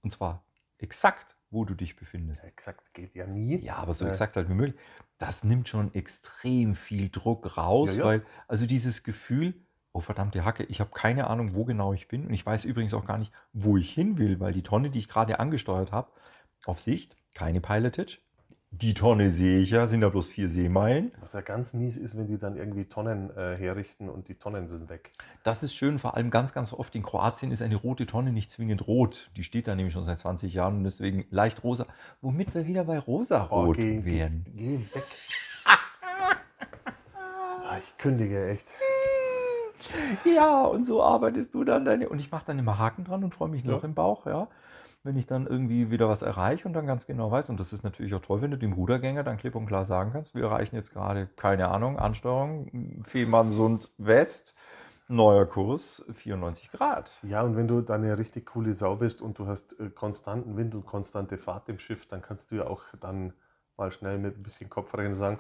und 0.03 0.11
zwar 0.11 0.45
exakt, 0.79 1.37
wo 1.53 1.65
du 1.65 1.75
dich 1.75 1.97
befindest. 1.97 2.43
Exakt 2.45 2.95
geht 2.95 3.15
ja 3.15 3.27
nie. 3.27 3.59
Ja, 3.61 3.77
aber 3.77 3.95
so 3.95 4.05
Äh, 4.05 4.09
exakt 4.09 4.37
halt 4.37 4.49
wie 4.49 4.55
möglich. 4.55 4.75
Das 5.19 5.45
nimmt 5.45 5.69
schon 5.69 5.95
extrem 5.95 6.75
viel 6.75 7.09
Druck 7.11 7.57
raus, 7.57 7.91
Ja, 7.91 7.99
ja. 7.99 8.05
weil 8.05 8.27
also 8.49 8.67
dieses 8.67 9.03
Gefühl, 9.05 9.55
oh 9.93 10.01
verdammte 10.01 10.45
Hacke, 10.45 10.65
ich 10.65 10.81
habe 10.81 10.91
keine 10.93 11.29
Ahnung, 11.29 11.55
wo 11.55 11.65
genau 11.65 11.93
ich 11.93 12.09
bin 12.09 12.27
und 12.27 12.33
ich 12.33 12.45
weiß 12.45 12.65
übrigens 12.65 12.95
auch 12.95 13.05
gar 13.05 13.19
nicht, 13.19 13.33
wo 13.53 13.77
ich 13.77 13.93
hin 13.93 14.19
will, 14.19 14.41
weil 14.41 14.53
die 14.53 14.63
Tonne, 14.63 14.91
die 14.91 14.99
ich 14.99 15.09
gerade 15.09 15.39
angesteuert 15.39 15.93
habe, 15.93 16.11
auf 16.67 16.81
Sicht, 16.81 17.17
keine 17.35 17.61
Pilotage. 17.61 18.19
Die 18.73 18.95
Tonne 18.95 19.31
sehe 19.31 19.61
ich 19.61 19.71
ja, 19.71 19.87
sind 19.87 20.01
da 20.01 20.09
bloß 20.09 20.29
vier 20.29 20.49
Seemeilen. 20.49 21.13
Was 21.21 21.35
ja 21.35 21.43
ganz 21.43 21.75
mies 21.75 21.97
ist, 21.99 22.17
wenn 22.17 22.27
die 22.27 22.39
dann 22.39 22.57
irgendwie 22.57 22.87
Tonnen 22.87 23.31
äh, 23.37 23.55
herrichten 23.57 24.09
und 24.09 24.29
die 24.29 24.35
Tonnen 24.35 24.69
sind 24.69 24.89
weg. 24.89 25.11
Das 25.43 25.63
ist 25.63 25.75
schön, 25.75 25.99
vor 25.99 26.17
allem 26.17 26.31
ganz, 26.31 26.55
ganz 26.55 26.73
oft 26.73 26.95
in 26.95 27.03
Kroatien 27.03 27.53
ist 27.53 27.61
eine 27.61 27.77
rote 27.77 28.07
Tonne 28.07 28.33
nicht 28.33 28.51
zwingend 28.51 28.87
rot. 28.87 29.31
Die 29.37 29.45
steht 29.45 29.69
da 29.69 29.75
nämlich 29.75 29.93
schon 29.93 30.05
seit 30.05 30.19
20 30.19 30.55
Jahren 30.55 30.79
und 30.79 30.85
deswegen 30.85 31.27
leicht 31.31 31.63
rosa. 31.63 31.87
Womit 32.23 32.55
wir 32.55 32.67
wieder 32.67 32.85
bei 32.85 32.99
rosa-rot 32.99 33.69
Oh, 33.69 33.73
geh, 33.73 34.05
wären. 34.05 34.43
Geh, 34.57 34.79
geh 34.79 34.79
weg. 34.95 35.05
Ah, 37.15 37.79
ich 37.79 37.97
kündige 37.97 38.49
echt. 38.51 38.67
Ja, 40.25 40.63
und 40.65 40.87
so 40.87 41.03
arbeitest 41.03 41.55
du 41.55 41.65
dann 41.65 41.85
deine. 41.87 42.09
Und 42.11 42.19
ich 42.21 42.31
mache 42.31 42.45
dann 42.47 42.59
immer 42.59 42.79
Haken 42.79 43.05
dran 43.05 43.25
und 43.25 43.35
freue 43.35 43.49
mich 43.49 43.65
noch 43.65 43.83
Ja. 43.83 43.89
im 43.89 43.95
Bauch, 43.95 44.27
ja. 44.27 44.49
Wenn 45.05 45.17
ich 45.17 45.27
dann 45.27 45.47
irgendwie 45.47 45.91
wieder 45.91 46.09
was 46.09 46.23
erreiche 46.23 46.69
und 46.69 46.75
dann 46.75 46.87
ganz 46.87 47.07
genau 47.07 47.31
weiß. 47.31 47.49
Und 47.49 47.59
das 47.59 47.73
ist 47.73 47.83
natürlich 47.83 48.15
auch 48.15 48.21
toll, 48.21 48.41
wenn 48.41 48.53
du 48.53 48.59
dem 48.59 48.73
Rudergänger 48.73 49.25
dann 49.25 49.37
klipp 49.37 49.57
und 49.57 49.67
klar 49.67 49.85
sagen 49.85 50.13
kannst, 50.13 50.35
wir 50.35 50.45
erreichen 50.45 50.77
jetzt 50.77 50.93
gerade, 50.93 51.29
keine 51.37 51.69
Ahnung, 51.69 51.99
Ansteuerung, 51.99 53.03
Fehmarnsund 53.03 53.91
West, 53.99 54.55
neuer 55.09 55.47
Kurs, 55.47 56.05
94 56.13 56.71
Grad. 56.71 57.19
Ja, 57.23 57.43
und 57.43 57.57
wenn 57.57 57.67
du 57.67 57.81
dann 57.81 58.05
eine 58.05 58.17
richtig 58.17 58.47
coole 58.47 58.75
Sau 58.75 58.97
bist 58.97 59.23
und 59.23 59.39
du 59.39 59.47
hast 59.47 59.79
äh, 59.81 59.91
konstanten 59.91 60.57
Wind 60.57 60.75
und 60.75 60.87
konstante 60.87 61.37
Fahrt 61.37 61.69
im 61.69 61.79
Schiff, 61.79 62.07
dann 62.07 62.23
kannst 62.23 62.53
du 62.53 62.57
ja 62.57 62.67
auch 62.67 62.83
dann 63.01 63.33
mal 63.77 63.91
schnell 63.91 64.19
mit 64.19 64.39
ein 64.39 64.43
bisschen 64.43 64.71
Kopfrechnen 64.71 65.15
sagen, 65.15 65.39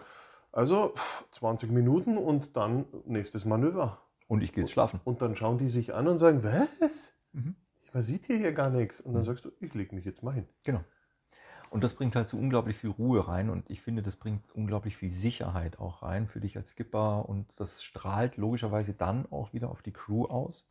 also 0.50 0.88
pff, 0.88 1.24
20 1.30 1.70
Minuten 1.70 2.18
und 2.18 2.56
dann 2.56 2.84
nächstes 3.06 3.44
Manöver. 3.44 3.98
Und 4.28 4.42
ich 4.42 4.52
gehe 4.52 4.64
jetzt 4.64 4.72
schlafen. 4.72 5.00
Und 5.04 5.22
dann 5.22 5.36
schauen 5.36 5.58
die 5.58 5.68
sich 5.68 5.94
an 5.94 6.08
und 6.08 6.18
sagen, 6.18 6.42
was? 6.80 7.18
Mhm. 7.32 7.56
Man 7.92 8.02
sieht 8.02 8.26
hier, 8.26 8.38
hier 8.38 8.52
gar 8.52 8.70
nichts. 8.70 9.00
Und 9.00 9.14
dann 9.14 9.24
sagst 9.24 9.44
du, 9.44 9.52
ich 9.60 9.74
lege 9.74 9.94
mich 9.94 10.04
jetzt 10.04 10.22
mal 10.22 10.34
hin. 10.34 10.46
Genau. 10.64 10.82
Und 11.70 11.82
das 11.82 11.94
bringt 11.94 12.16
halt 12.16 12.28
so 12.28 12.36
unglaublich 12.36 12.76
viel 12.76 12.90
Ruhe 12.90 13.26
rein. 13.28 13.48
Und 13.48 13.70
ich 13.70 13.80
finde, 13.80 14.02
das 14.02 14.16
bringt 14.16 14.42
unglaublich 14.54 14.96
viel 14.96 15.10
Sicherheit 15.10 15.78
auch 15.78 16.02
rein 16.02 16.26
für 16.26 16.40
dich 16.40 16.56
als 16.56 16.70
Skipper. 16.70 17.28
Und 17.28 17.46
das 17.56 17.82
strahlt 17.82 18.36
logischerweise 18.36 18.92
dann 18.92 19.30
auch 19.30 19.52
wieder 19.52 19.70
auf 19.70 19.82
die 19.82 19.92
Crew 19.92 20.26
aus, 20.26 20.68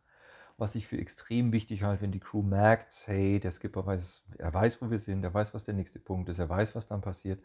was 0.57 0.75
ich 0.75 0.87
für 0.87 0.97
extrem 0.97 1.51
wichtig 1.53 1.83
halte, 1.83 2.03
wenn 2.03 2.11
die 2.11 2.19
Crew 2.19 2.43
merkt, 2.43 2.93
hey, 3.05 3.39
der 3.39 3.51
Skipper 3.51 3.85
weiß, 3.85 4.23
er 4.37 4.53
weiß, 4.53 4.81
wo 4.81 4.91
wir 4.91 4.99
sind, 4.99 5.23
er 5.23 5.33
weiß, 5.33 5.53
was 5.53 5.63
der 5.63 5.73
nächste 5.73 5.99
Punkt 5.99 6.29
ist, 6.29 6.39
er 6.39 6.49
weiß, 6.49 6.75
was 6.75 6.87
dann 6.87 7.01
passiert. 7.01 7.41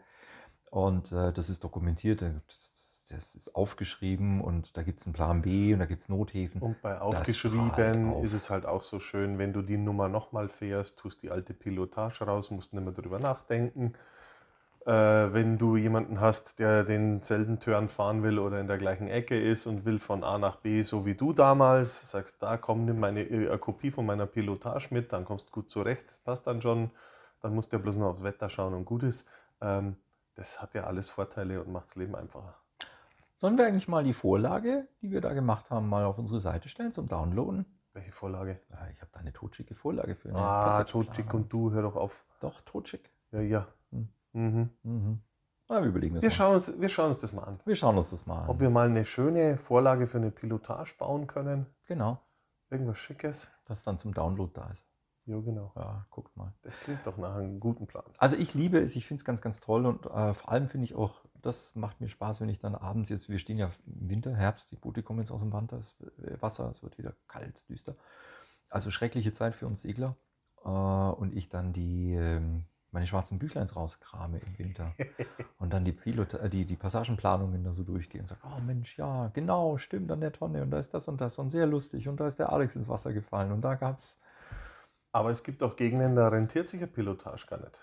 Und 0.69 1.11
äh, 1.11 1.33
das 1.33 1.49
ist 1.49 1.63
dokumentiert, 1.63 2.21
äh, 2.21 2.33
das 3.09 3.35
ist 3.35 3.55
aufgeschrieben 3.55 4.41
und 4.41 4.75
da 4.75 4.83
gibt 4.83 4.99
es 4.99 5.05
einen 5.05 5.13
Plan 5.13 5.41
B 5.41 5.73
und 5.73 5.79
da 5.79 5.85
gibt 5.85 6.01
es 6.01 6.09
Nothäfen. 6.09 6.61
Und 6.61 6.81
bei 6.81 6.99
aufgeschrieben 6.99 8.11
auf. 8.13 8.23
ist 8.23 8.33
es 8.33 8.49
halt 8.49 8.65
auch 8.65 8.83
so 8.83 8.99
schön, 8.99 9.37
wenn 9.37 9.53
du 9.53 9.61
die 9.61 9.77
Nummer 9.77 10.09
nochmal 10.09 10.49
fährst, 10.49 10.99
tust 10.99 11.23
die 11.23 11.31
alte 11.31 11.53
Pilotage 11.53 12.25
raus, 12.25 12.51
musst 12.51 12.73
nicht 12.73 12.83
mehr 12.83 12.93
drüber 12.93 13.19
nachdenken. 13.19 13.93
Äh, 14.85 14.91
wenn 15.33 15.57
du 15.57 15.77
jemanden 15.77 16.19
hast, 16.19 16.59
der 16.59 16.83
denselben 16.83 17.59
Turn 17.59 17.87
fahren 17.87 18.23
will 18.23 18.39
oder 18.39 18.59
in 18.59 18.67
der 18.67 18.77
gleichen 18.77 19.07
Ecke 19.07 19.39
ist 19.39 19.67
und 19.67 19.85
will 19.85 19.99
von 19.99 20.23
A 20.23 20.37
nach 20.37 20.57
B, 20.57 20.83
so 20.83 21.05
wie 21.05 21.15
du 21.15 21.33
damals, 21.33 22.11
sagst, 22.11 22.41
da 22.41 22.57
komm, 22.57 22.85
nimm 22.85 22.99
meine 22.99 23.21
äh, 23.21 23.47
eine 23.47 23.57
Kopie 23.57 23.91
von 23.91 24.05
meiner 24.05 24.25
Pilotage 24.25 24.87
mit, 24.91 25.13
dann 25.13 25.25
kommst 25.25 25.47
du 25.47 25.51
gut 25.51 25.69
zurecht, 25.69 26.09
das 26.09 26.19
passt 26.19 26.47
dann 26.47 26.61
schon. 26.61 26.91
Dann 27.41 27.53
musst 27.53 27.71
du 27.71 27.77
ja 27.77 27.81
bloß 27.81 27.97
noch 27.97 28.07
aufs 28.07 28.23
Wetter 28.23 28.49
schauen 28.49 28.73
und 28.73 28.85
gut 28.85 29.03
ist. 29.03 29.27
Ähm, 29.61 29.95
das 30.35 30.61
hat 30.61 30.73
ja 30.73 30.83
alles 30.83 31.09
Vorteile 31.09 31.61
und 31.61 31.71
macht 31.71 31.87
das 31.87 31.95
Leben 31.95 32.15
einfacher. 32.15 32.55
Sollen 33.37 33.57
wir 33.57 33.67
eigentlich 33.67 33.87
mal 33.87 34.03
die 34.03 34.13
Vorlage, 34.13 34.87
die 35.01 35.11
wir 35.11 35.21
da 35.21 35.33
gemacht 35.33 35.69
haben, 35.69 35.87
mal 35.89 36.05
auf 36.05 36.17
unsere 36.17 36.39
Seite 36.39 36.69
stellen 36.69 36.91
zum 36.91 37.07
Downloaden? 37.07 37.65
Welche 37.93 38.11
Vorlage? 38.11 38.59
Ja, 38.71 38.87
ich 38.91 38.99
habe 38.99 39.11
da 39.11 39.19
eine 39.19 39.31
totschicke 39.33 39.75
Vorlage 39.75 40.15
für 40.15 40.29
eine 40.29 40.39
Ah. 40.39 40.83
Totschick 40.83 41.33
und 41.33 41.51
du, 41.53 41.71
hör 41.71 41.83
doch 41.83 41.95
auf. 41.95 42.25
Doch, 42.39 42.61
totschick. 42.61 43.11
Ja, 43.31 43.41
ja. 43.41 43.67
Hm. 43.91 44.09
Mhm. 44.33 44.69
Mhm. 44.83 45.21
Na, 45.69 45.81
wir 45.81 45.89
überlegen 45.89 46.15
das 46.15 46.21
Wir, 46.23 46.29
mal. 46.29 46.35
schauen 46.35 46.55
uns, 46.55 46.79
wir 46.81 46.89
schauen 46.89 47.09
uns 47.09 47.19
das 47.19 47.33
mal 47.33 47.43
an. 47.43 47.59
wir 47.65 47.75
schauen 47.75 47.97
uns 47.97 48.09
das 48.09 48.25
mal 48.25 48.43
an. 48.43 48.49
Ob 48.49 48.59
wir 48.59 48.69
mal 48.69 48.87
eine 48.89 49.05
schöne 49.05 49.57
Vorlage 49.57 50.07
für 50.07 50.17
eine 50.17 50.31
Pilotage 50.31 50.95
bauen 50.97 51.27
können. 51.27 51.67
genau, 51.87 52.19
Irgendwas 52.69 52.97
Schickes. 52.97 53.51
das 53.65 53.83
dann 53.83 53.97
zum 53.99 54.13
Download 54.13 54.51
da 54.53 54.67
ist. 54.71 54.83
Ja, 55.25 55.39
genau. 55.41 55.73
Ja, 55.75 56.05
guckt 56.09 56.35
mal. 56.37 56.53
Das 56.61 56.79
klingt 56.79 57.05
doch 57.05 57.17
nach 57.17 57.35
einem 57.35 57.59
guten 57.59 57.85
Plan. 57.85 58.03
Also 58.17 58.35
ich 58.37 58.53
liebe 58.53 58.79
es, 58.79 58.95
ich 58.95 59.05
finde 59.05 59.19
es 59.21 59.25
ganz, 59.25 59.41
ganz 59.41 59.59
toll 59.59 59.85
und 59.85 60.05
äh, 60.05 60.33
vor 60.33 60.49
allem 60.51 60.69
finde 60.69 60.85
ich 60.85 60.95
auch, 60.95 61.21
das 61.41 61.75
macht 61.75 62.01
mir 62.01 62.09
Spaß, 62.09 62.41
wenn 62.41 62.49
ich 62.49 62.59
dann 62.59 62.75
abends 62.75 63.09
jetzt, 63.09 63.29
wir 63.29 63.39
stehen 63.39 63.57
ja 63.57 63.71
im 63.85 64.09
Winter, 64.09 64.35
Herbst, 64.35 64.71
die 64.71 64.75
Boote 64.75 65.03
kommen 65.03 65.19
jetzt 65.19 65.31
aus 65.31 65.41
dem 65.41 65.53
Wasser, 65.53 66.69
es 66.69 66.83
wird 66.83 66.97
wieder 66.97 67.13
kalt, 67.27 67.67
düster. 67.69 67.95
Also 68.69 68.91
schreckliche 68.91 69.33
Zeit 69.33 69.55
für 69.55 69.67
uns 69.67 69.81
Segler 69.81 70.15
äh, 70.65 70.69
und 70.69 71.35
ich 71.35 71.49
dann 71.49 71.73
die, 71.73 72.13
ähm, 72.13 72.65
meine 72.91 73.07
schwarzen 73.07 73.39
Büchleins 73.39 73.75
rauskrame 73.75 74.39
im 74.39 74.59
Winter 74.59 74.91
und 75.59 75.73
dann 75.73 75.85
die, 75.85 75.93
Pilot, 75.93 76.33
äh, 76.33 76.49
die, 76.49 76.65
die 76.65 76.75
Passagenplanungen 76.75 77.63
da 77.63 77.73
so 77.73 77.83
durchgehe 77.83 78.21
und 78.21 78.27
sage, 78.27 78.41
oh 78.43 78.59
Mensch, 78.61 78.97
ja, 78.97 79.29
genau, 79.33 79.77
stimmt, 79.77 80.11
an 80.11 80.21
der 80.21 80.33
Tonne 80.33 80.61
und 80.63 80.71
da 80.71 80.79
ist 80.79 80.93
das 80.93 81.07
und 81.07 81.21
das 81.21 81.39
und 81.39 81.49
sehr 81.49 81.65
lustig 81.65 82.07
und 82.07 82.19
da 82.19 82.27
ist 82.27 82.39
der 82.39 82.51
Alex 82.51 82.75
ins 82.75 82.87
Wasser 82.87 83.13
gefallen 83.13 83.51
und 83.51 83.61
da 83.61 83.75
gab 83.75 83.99
es 83.99 84.19
Aber 85.13 85.29
es 85.29 85.43
gibt 85.43 85.63
auch 85.63 85.75
Gegenden, 85.75 86.15
da 86.15 86.27
rentiert 86.27 86.67
sich 86.67 86.81
eine 86.81 86.87
Pilotage 86.87 87.47
gar 87.47 87.59
nicht. 87.59 87.79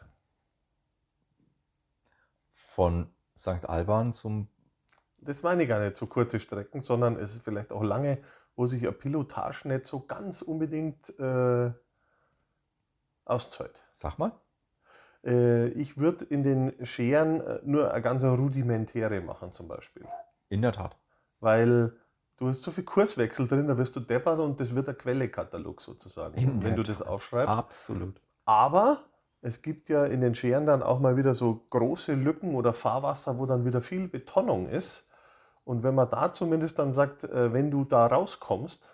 von 2.75 3.14
St. 3.45 3.69
Alban 3.69 4.13
zum 4.13 4.49
Das 5.19 5.43
meine 5.43 5.63
ich 5.63 5.69
gar 5.69 5.81
nicht 5.81 5.97
so 5.97 6.07
kurze 6.07 6.41
Strecken, 6.41 6.81
sondern 6.81 7.17
es 7.17 7.35
ist 7.35 7.43
vielleicht 7.43 7.73
auch 7.73 7.83
lange, 7.83 8.19
wo 8.57 8.67
sich 8.67 8.83
eine 8.83 8.93
Pilotage 8.93 9.69
nicht 9.69 9.85
so 9.85 10.07
ganz 10.07 10.43
unbedingt 10.43 11.19
äh, 11.19 11.73
auszahlt. 13.25 13.83
Sag 13.95 14.19
mal. 14.19 14.33
Äh, 15.25 15.69
ich 15.69 15.99
würde 15.99 16.25
in 16.25 16.43
den 16.43 16.75
Scheren 16.85 17.41
äh, 17.41 17.61
nur 17.65 17.93
eine 17.93 18.03
ganz 18.03 18.25
rudimentäre 18.25 19.21
machen 19.21 19.53
zum 19.53 19.69
Beispiel. 19.69 20.07
In 20.49 20.63
der 20.63 20.73
Tat. 20.73 20.97
Weil 21.41 21.97
du 22.37 22.49
hast 22.49 22.63
so 22.63 22.71
viel 22.71 22.85
Kurswechsel 22.85 23.49
drin, 23.49 23.69
da 23.69 23.77
wirst 23.77 23.97
du 23.97 24.01
deppert 24.01 24.41
und 24.41 24.61
das 24.61 24.75
wird 24.75 24.89
ein 24.89 24.97
Quellekatalog 24.97 25.81
sozusagen, 25.81 26.35
In 26.37 26.63
wenn 26.63 26.75
der 26.75 26.77
du 26.77 26.83
das 26.83 27.03
aufschreibst. 27.03 27.59
Absolut. 27.59 28.21
Aber 28.45 29.05
es 29.45 29.61
gibt 29.61 29.91
ja 29.91 30.07
in 30.07 30.23
den 30.23 30.35
Scheren 30.35 30.65
dann 30.65 30.83
auch 30.83 31.01
mal 31.01 31.19
wieder 31.19 31.35
so 31.35 31.67
große 31.69 32.15
Lücken 32.15 32.55
oder 32.55 32.73
Fahrwasser, 32.73 33.39
wo 33.39 33.45
dann 33.45 33.67
wieder 33.67 33.83
viel 33.83 34.09
Betonung 34.09 34.71
ist. 34.71 35.11
Und 35.65 35.83
wenn 35.83 35.95
man 35.95 36.09
da 36.09 36.33
zumindest 36.33 36.79
dann 36.79 36.95
sagt, 36.95 37.25
äh, 37.25 37.53
wenn 37.53 37.71
du 37.71 37.85
da 37.85 38.07
rauskommst, 38.07 38.91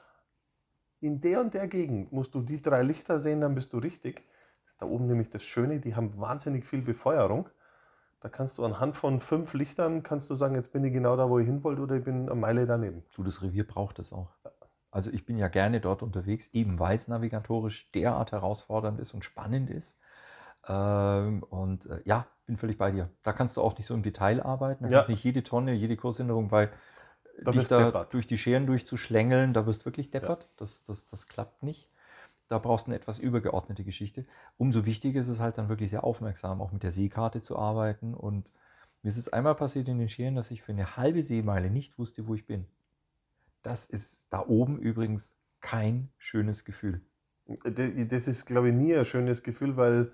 in 0.98 1.20
der 1.20 1.40
und 1.40 1.54
der 1.54 1.68
Gegend 1.68 2.12
musst 2.12 2.34
du 2.34 2.42
die 2.42 2.60
drei 2.60 2.82
Lichter 2.82 3.20
sehen, 3.20 3.40
dann 3.40 3.54
bist 3.54 3.72
du 3.72 3.78
richtig. 3.78 4.24
Das 4.64 4.72
ist 4.72 4.82
da 4.82 4.86
oben 4.86 5.06
nämlich 5.06 5.30
das 5.30 5.44
Schöne, 5.44 5.78
die 5.78 5.94
haben 5.94 6.18
wahnsinnig 6.18 6.66
viel 6.66 6.82
Befeuerung. 6.82 7.48
Da 8.18 8.28
kannst 8.28 8.58
du 8.58 8.64
anhand 8.64 8.96
von 8.96 9.20
fünf 9.20 9.54
Lichtern, 9.54 10.02
kannst 10.02 10.30
du 10.30 10.34
sagen, 10.34 10.56
jetzt 10.56 10.72
bin 10.72 10.82
ich 10.82 10.92
genau 10.92 11.16
da, 11.16 11.30
wo 11.30 11.38
ich 11.38 11.46
hin 11.46 11.62
wollte 11.62 11.82
oder 11.82 11.94
ich 11.94 12.04
bin 12.04 12.28
eine 12.28 12.34
Meile 12.38 12.66
daneben. 12.66 13.04
Du, 13.14 13.22
das 13.22 13.40
Revier 13.40 13.66
braucht 13.66 14.00
es 14.00 14.12
auch. 14.12 14.34
Also 14.90 15.10
ich 15.10 15.24
bin 15.24 15.38
ja 15.38 15.46
gerne 15.46 15.80
dort 15.80 16.02
unterwegs, 16.02 16.48
eben 16.52 16.80
weil 16.80 16.96
es 16.96 17.06
navigatorisch 17.06 17.92
derart 17.92 18.32
herausfordernd 18.32 18.98
ist 18.98 19.14
und 19.14 19.24
spannend 19.24 19.70
ist. 19.70 19.94
Ähm, 20.68 21.42
und 21.44 21.86
äh, 21.86 22.02
ja, 22.04 22.26
bin 22.46 22.56
völlig 22.56 22.78
bei 22.78 22.90
dir. 22.90 23.10
Da 23.22 23.32
kannst 23.32 23.56
du 23.56 23.62
auch 23.62 23.76
nicht 23.78 23.86
so 23.86 23.94
im 23.94 24.02
Detail 24.02 24.42
arbeiten. 24.42 24.84
Da 24.84 24.90
Ja. 24.90 24.90
kannst 24.90 25.08
nicht 25.08 25.24
jede 25.24 25.42
Tonne, 25.42 25.72
jede 25.74 25.96
Kursänderung, 25.96 26.50
weil 26.50 26.70
Da 27.44 27.52
dich 27.52 27.66
da 27.68 27.92
deppert. 27.92 28.10
durch 28.10 28.26
die 28.26 28.38
Scheren 28.38 28.66
durchzuschlängeln, 28.66 29.54
da 29.54 29.66
wirst 29.66 29.82
du 29.82 29.86
wirklich 29.86 30.10
deppert. 30.10 30.48
Das, 30.58 30.84
das, 30.84 31.06
das 31.08 31.26
klappt 31.26 31.62
nicht. 31.62 31.88
Da 32.48 32.58
brauchst 32.58 32.86
du 32.86 32.90
eine 32.90 32.96
etwas 32.98 33.18
übergeordnete 33.18 33.84
Geschichte. 33.84 34.26
Umso 34.58 34.86
wichtiger 34.86 35.20
ist 35.20 35.28
es 35.28 35.40
halt 35.40 35.58
dann 35.58 35.68
wirklich 35.70 35.90
sehr 35.90 36.04
aufmerksam, 36.04 36.60
auch 36.62 36.72
mit 36.72 36.82
der 36.82 36.92
Seekarte 36.92 37.42
zu 37.42 37.58
arbeiten. 37.58 38.14
Und 38.14 38.50
mir 39.02 39.08
ist 39.10 39.18
es 39.18 39.32
einmal 39.32 39.54
passiert 39.56 39.88
in 39.88 39.98
den 39.98 40.08
Scheren, 40.10 40.36
dass 40.36 40.50
ich 40.52 40.62
für 40.62 40.72
eine 40.72 40.96
halbe 40.96 41.22
Seemeile 41.22 41.70
nicht 41.70 41.98
wusste, 41.98 42.26
wo 42.28 42.34
ich 42.34 42.46
bin. 42.46 42.66
Das 43.62 43.86
ist 43.86 44.22
da 44.30 44.46
oben 44.46 44.78
übrigens 44.78 45.34
kein 45.60 46.10
schönes 46.18 46.64
Gefühl. 46.66 47.02
D- 47.64 48.06
Das 48.06 48.28
ist, 48.28 48.46
glaube 48.46 48.68
ich, 48.68 48.74
nie 48.74 48.94
ein 48.96 49.04
schönes 49.04 49.42
Gefühl, 49.42 49.76
weil 49.76 50.12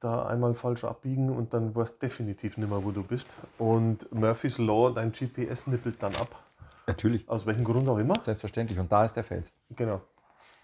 da 0.00 0.26
einmal 0.26 0.54
falsch 0.54 0.84
abbiegen 0.84 1.30
und 1.30 1.52
dann 1.52 1.74
weißt 1.74 1.94
du 1.94 2.06
definitiv 2.06 2.56
nicht 2.56 2.68
mehr, 2.68 2.82
wo 2.82 2.90
du 2.90 3.02
bist. 3.02 3.28
Und 3.58 4.10
Murphy's 4.12 4.58
Law, 4.58 4.90
dein 4.90 5.12
GPS 5.12 5.66
nippelt 5.66 6.02
dann 6.02 6.14
ab. 6.16 6.42
Natürlich. 6.86 7.28
Aus 7.28 7.46
welchem 7.46 7.64
Grund 7.64 7.88
auch 7.88 7.98
immer. 7.98 8.14
Selbstverständlich. 8.22 8.78
Und 8.78 8.90
da 8.90 9.04
ist 9.04 9.14
der 9.14 9.24
Fels. 9.24 9.52
Genau. 9.76 10.00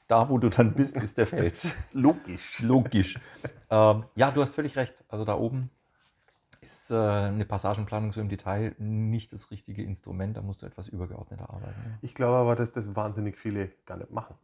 Da, 0.09 0.29
wo 0.29 0.39
du 0.39 0.49
dann 0.49 0.73
bist, 0.73 0.97
ist 0.97 1.19
der 1.19 1.27
Fels. 1.27 1.69
Logisch. 1.93 2.61
Logisch. 2.61 3.19
ähm, 3.71 4.05
ja, 4.15 4.31
du 4.31 4.43
hast 4.43 4.55
völlig 4.55 4.77
recht. 4.77 5.05
Also 5.09 5.25
da 5.25 5.37
oben 5.37 5.71
ist 6.61 6.91
äh, 6.91 6.95
eine 6.95 7.45
Passagenplanung 7.45 8.13
so 8.13 8.21
im 8.21 8.29
Detail 8.29 8.75
nicht 8.79 9.33
das 9.33 9.51
richtige 9.51 9.83
Instrument. 9.83 10.37
Da 10.37 10.43
musst 10.43 10.63
du 10.63 10.67
etwas 10.67 10.89
übergeordneter 10.89 11.51
arbeiten. 11.51 11.81
Ja. 11.85 11.99
Ich 12.03 12.15
glaube 12.15 12.37
aber, 12.37 12.57
dass 12.57 12.73
das 12.73 12.97
wahnsinnig 12.97 13.37
viele 13.37 13.71
gar 13.85 13.99
nicht 13.99 14.11
machen. 14.11 14.35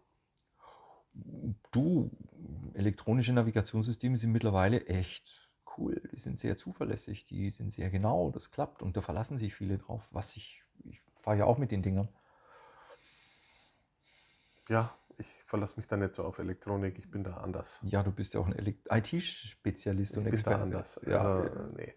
Du, 1.73 2.11
elektronische 2.75 3.33
Navigationssysteme 3.33 4.17
sind 4.17 4.33
mittlerweile 4.33 4.87
echt 4.87 5.51
cool. 5.77 6.01
Die 6.13 6.19
sind 6.19 6.41
sehr 6.41 6.57
zuverlässig, 6.57 7.25
die 7.25 7.51
sind 7.51 7.73
sehr 7.73 7.91
genau, 7.91 8.31
das 8.31 8.51
klappt 8.51 8.83
und 8.83 8.97
da 8.97 9.01
verlassen 9.01 9.39
sich 9.39 9.55
viele 9.55 9.79
drauf. 9.79 10.09
Was 10.13 10.37
ich, 10.37 10.63
ich 10.85 11.03
fahre 11.21 11.39
ja 11.39 11.45
auch 11.45 11.59
mit 11.59 11.71
den 11.71 11.83
Dingern. 11.83 12.09
Ja, 14.69 14.97
ich 15.19 15.27
verlasse 15.45 15.79
mich 15.79 15.87
da 15.87 15.97
nicht 15.97 16.15
so 16.15 16.25
auf 16.25 16.39
Elektronik. 16.39 16.99
Ich 16.99 17.11
bin 17.11 17.25
da 17.25 17.35
anders. 17.39 17.81
Ja, 17.83 18.03
du 18.03 18.11
bist 18.11 18.35
ja 18.35 18.41
auch 18.41 18.47
ein 18.47 18.55
IT-Spezialist 18.91 20.17
und 20.17 20.25
bin 20.25 20.33
da 20.33 20.37
Experte. 20.37 20.63
anders. 20.63 21.01
Ja, 21.07 21.21
Also, 21.21 21.51
nee. 21.77 21.95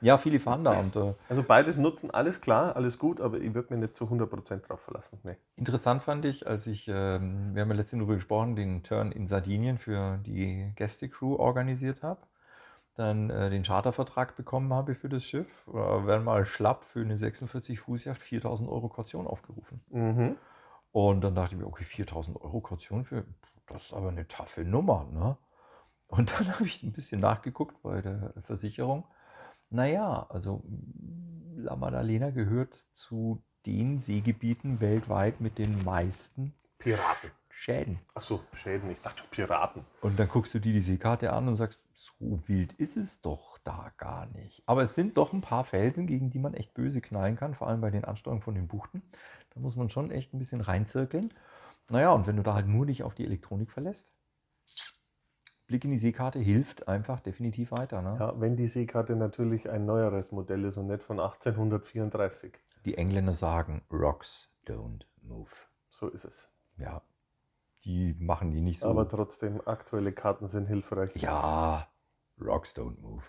ja, 0.00 0.18
viele 0.18 0.40
fahren 0.40 0.64
da 0.64 0.78
und 0.78 0.96
äh, 0.96 1.14
also 1.28 1.42
beides 1.42 1.76
nutzen, 1.76 2.10
alles 2.10 2.40
klar, 2.40 2.76
alles 2.76 2.98
gut, 2.98 3.20
aber 3.20 3.38
ich 3.38 3.54
würde 3.54 3.72
mich 3.74 3.80
nicht 3.80 3.96
zu 3.96 4.04
100% 4.04 4.60
drauf 4.66 4.80
verlassen. 4.80 5.18
Nee. 5.22 5.36
Interessant 5.56 6.02
fand 6.02 6.24
ich, 6.24 6.46
als 6.46 6.66
ich, 6.66 6.88
ähm, 6.88 7.54
wir 7.54 7.62
haben 7.62 7.70
ja 7.70 7.76
letztens 7.76 8.00
darüber 8.00 8.14
gesprochen, 8.14 8.56
den 8.56 8.82
Turn 8.82 9.12
in 9.12 9.26
Sardinien 9.26 9.78
für 9.78 10.18
die 10.18 10.72
Gästecrew 10.76 11.36
organisiert 11.36 12.02
habe, 12.02 12.20
dann 12.94 13.30
äh, 13.30 13.50
den 13.50 13.62
Chartervertrag 13.62 14.36
bekommen 14.36 14.72
habe 14.72 14.94
für 14.94 15.08
das 15.08 15.24
Schiff, 15.24 15.66
äh, 15.68 15.72
werden 15.72 16.24
mal 16.24 16.44
schlapp 16.44 16.84
für 16.84 17.00
eine 17.00 17.16
46 17.16 17.80
Fußjacht 17.80 18.20
4000 18.20 18.68
Euro 18.68 18.88
Kaution 18.88 19.26
aufgerufen. 19.26 19.80
Mhm. 19.90 20.36
Und 20.92 21.22
dann 21.22 21.34
dachte 21.34 21.54
ich 21.54 21.60
mir, 21.60 21.66
okay, 21.66 21.84
4000 21.84 22.40
Euro 22.40 22.60
Kaution 22.60 23.04
für, 23.04 23.24
das 23.66 23.86
ist 23.86 23.92
aber 23.94 24.10
eine 24.10 24.28
taffe 24.28 24.62
Nummer, 24.62 25.08
ne? 25.10 25.36
Und 26.06 26.30
dann 26.38 26.52
habe 26.52 26.66
ich 26.66 26.82
ein 26.82 26.92
bisschen 26.92 27.20
nachgeguckt 27.20 27.82
bei 27.82 28.02
der 28.02 28.34
Versicherung. 28.42 29.04
Naja, 29.70 30.26
also 30.28 30.62
La 31.56 31.74
Maddalena 31.76 32.30
gehört 32.30 32.74
zu 32.92 33.42
den 33.64 33.98
Seegebieten 34.00 34.80
weltweit 34.80 35.40
mit 35.40 35.58
den 35.58 35.82
meisten 35.84 36.54
Piraten. 36.78 37.30
Schäden. 37.48 38.00
Achso, 38.14 38.40
Schäden. 38.54 38.90
Ich 38.90 39.00
dachte 39.00 39.22
Piraten. 39.30 39.84
Und 40.00 40.18
dann 40.18 40.28
guckst 40.28 40.52
du 40.52 40.58
dir 40.58 40.72
die 40.72 40.80
Seekarte 40.80 41.32
an 41.32 41.46
und 41.48 41.56
sagst, 41.56 41.78
so 41.94 42.36
wild 42.48 42.72
ist 42.72 42.96
es 42.96 43.20
doch 43.20 43.58
da 43.62 43.92
gar 43.96 44.26
nicht. 44.26 44.62
Aber 44.66 44.82
es 44.82 44.96
sind 44.96 45.16
doch 45.16 45.32
ein 45.32 45.42
paar 45.42 45.62
Felsen, 45.62 46.08
gegen 46.08 46.30
die 46.30 46.40
man 46.40 46.54
echt 46.54 46.74
böse 46.74 47.00
knallen 47.00 47.36
kann, 47.36 47.54
vor 47.54 47.68
allem 47.68 47.80
bei 47.80 47.90
den 47.90 48.04
Ansteuerungen 48.04 48.42
von 48.42 48.56
den 48.56 48.66
Buchten. 48.66 49.02
Da 49.54 49.60
muss 49.60 49.76
man 49.76 49.88
schon 49.90 50.10
echt 50.10 50.32
ein 50.32 50.38
bisschen 50.38 50.60
reinzirkeln. 50.60 51.32
Naja, 51.88 52.12
und 52.12 52.26
wenn 52.26 52.36
du 52.36 52.42
da 52.42 52.54
halt 52.54 52.68
nur 52.68 52.86
dich 52.86 53.02
auf 53.02 53.14
die 53.14 53.24
Elektronik 53.24 53.70
verlässt, 53.70 54.10
Blick 55.66 55.84
in 55.84 55.90
die 55.90 55.98
Seekarte 55.98 56.38
hilft 56.38 56.88
einfach 56.88 57.20
definitiv 57.20 57.72
weiter. 57.72 58.02
Ne? 58.02 58.16
Ja, 58.18 58.40
wenn 58.40 58.56
die 58.56 58.66
Seekarte 58.66 59.16
natürlich 59.16 59.70
ein 59.70 59.86
neueres 59.86 60.32
Modell 60.32 60.64
ist 60.64 60.76
und 60.76 60.86
nicht 60.86 61.02
von 61.02 61.18
1834. 61.18 62.52
Die 62.84 62.98
Engländer 62.98 63.34
sagen, 63.34 63.82
Rocks 63.90 64.48
don't 64.66 65.06
move. 65.22 65.50
So 65.88 66.08
ist 66.08 66.24
es. 66.24 66.50
Ja, 66.76 67.02
die 67.84 68.14
machen 68.18 68.50
die 68.50 68.60
nicht 68.60 68.80
so. 68.80 68.88
Aber 68.88 69.08
trotzdem, 69.08 69.60
aktuelle 69.66 70.12
Karten 70.12 70.46
sind 70.46 70.66
hilfreich. 70.66 71.14
ja, 71.16 71.88
Rocks 72.40 72.74
don't 72.76 73.00
move. 73.00 73.24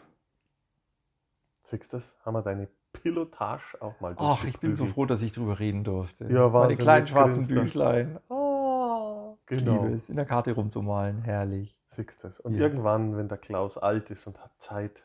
Siehst 1.63 1.93
du 1.93 1.97
das? 1.97 2.17
Haben 2.25 2.33
wir 2.35 2.41
deine 2.41 2.67
Pilotage 2.93 3.81
auch 3.81 3.99
mal 3.99 4.13
Ach, 4.17 4.43
ich 4.45 4.59
bin 4.59 4.75
so 4.75 4.85
froh, 4.85 5.05
dass 5.05 5.21
ich 5.21 5.31
drüber 5.33 5.59
reden 5.59 5.83
durfte. 5.83 6.25
Ja, 6.25 6.41
Meine 6.41 6.53
Wahnsinn, 6.53 6.77
kleinen 6.77 7.07
schwarzen. 7.07 7.47
Büchlein. 7.47 8.19
Oh, 8.29 9.37
Genau. 9.47 9.83
liebe 9.83 9.95
es, 9.95 10.09
in 10.09 10.15
der 10.15 10.25
Karte 10.25 10.53
rumzumalen. 10.53 11.21
Herrlich. 11.23 11.77
Siehst 11.87 12.23
das? 12.23 12.39
Und 12.39 12.53
Ja. 12.53 12.61
irgendwann, 12.61 13.17
wenn 13.17 13.27
der 13.27 13.37
Klaus 13.37 13.77
alt 13.77 14.09
ist 14.09 14.25
und 14.27 14.39
hat 14.41 14.51
Zeit, 14.59 15.03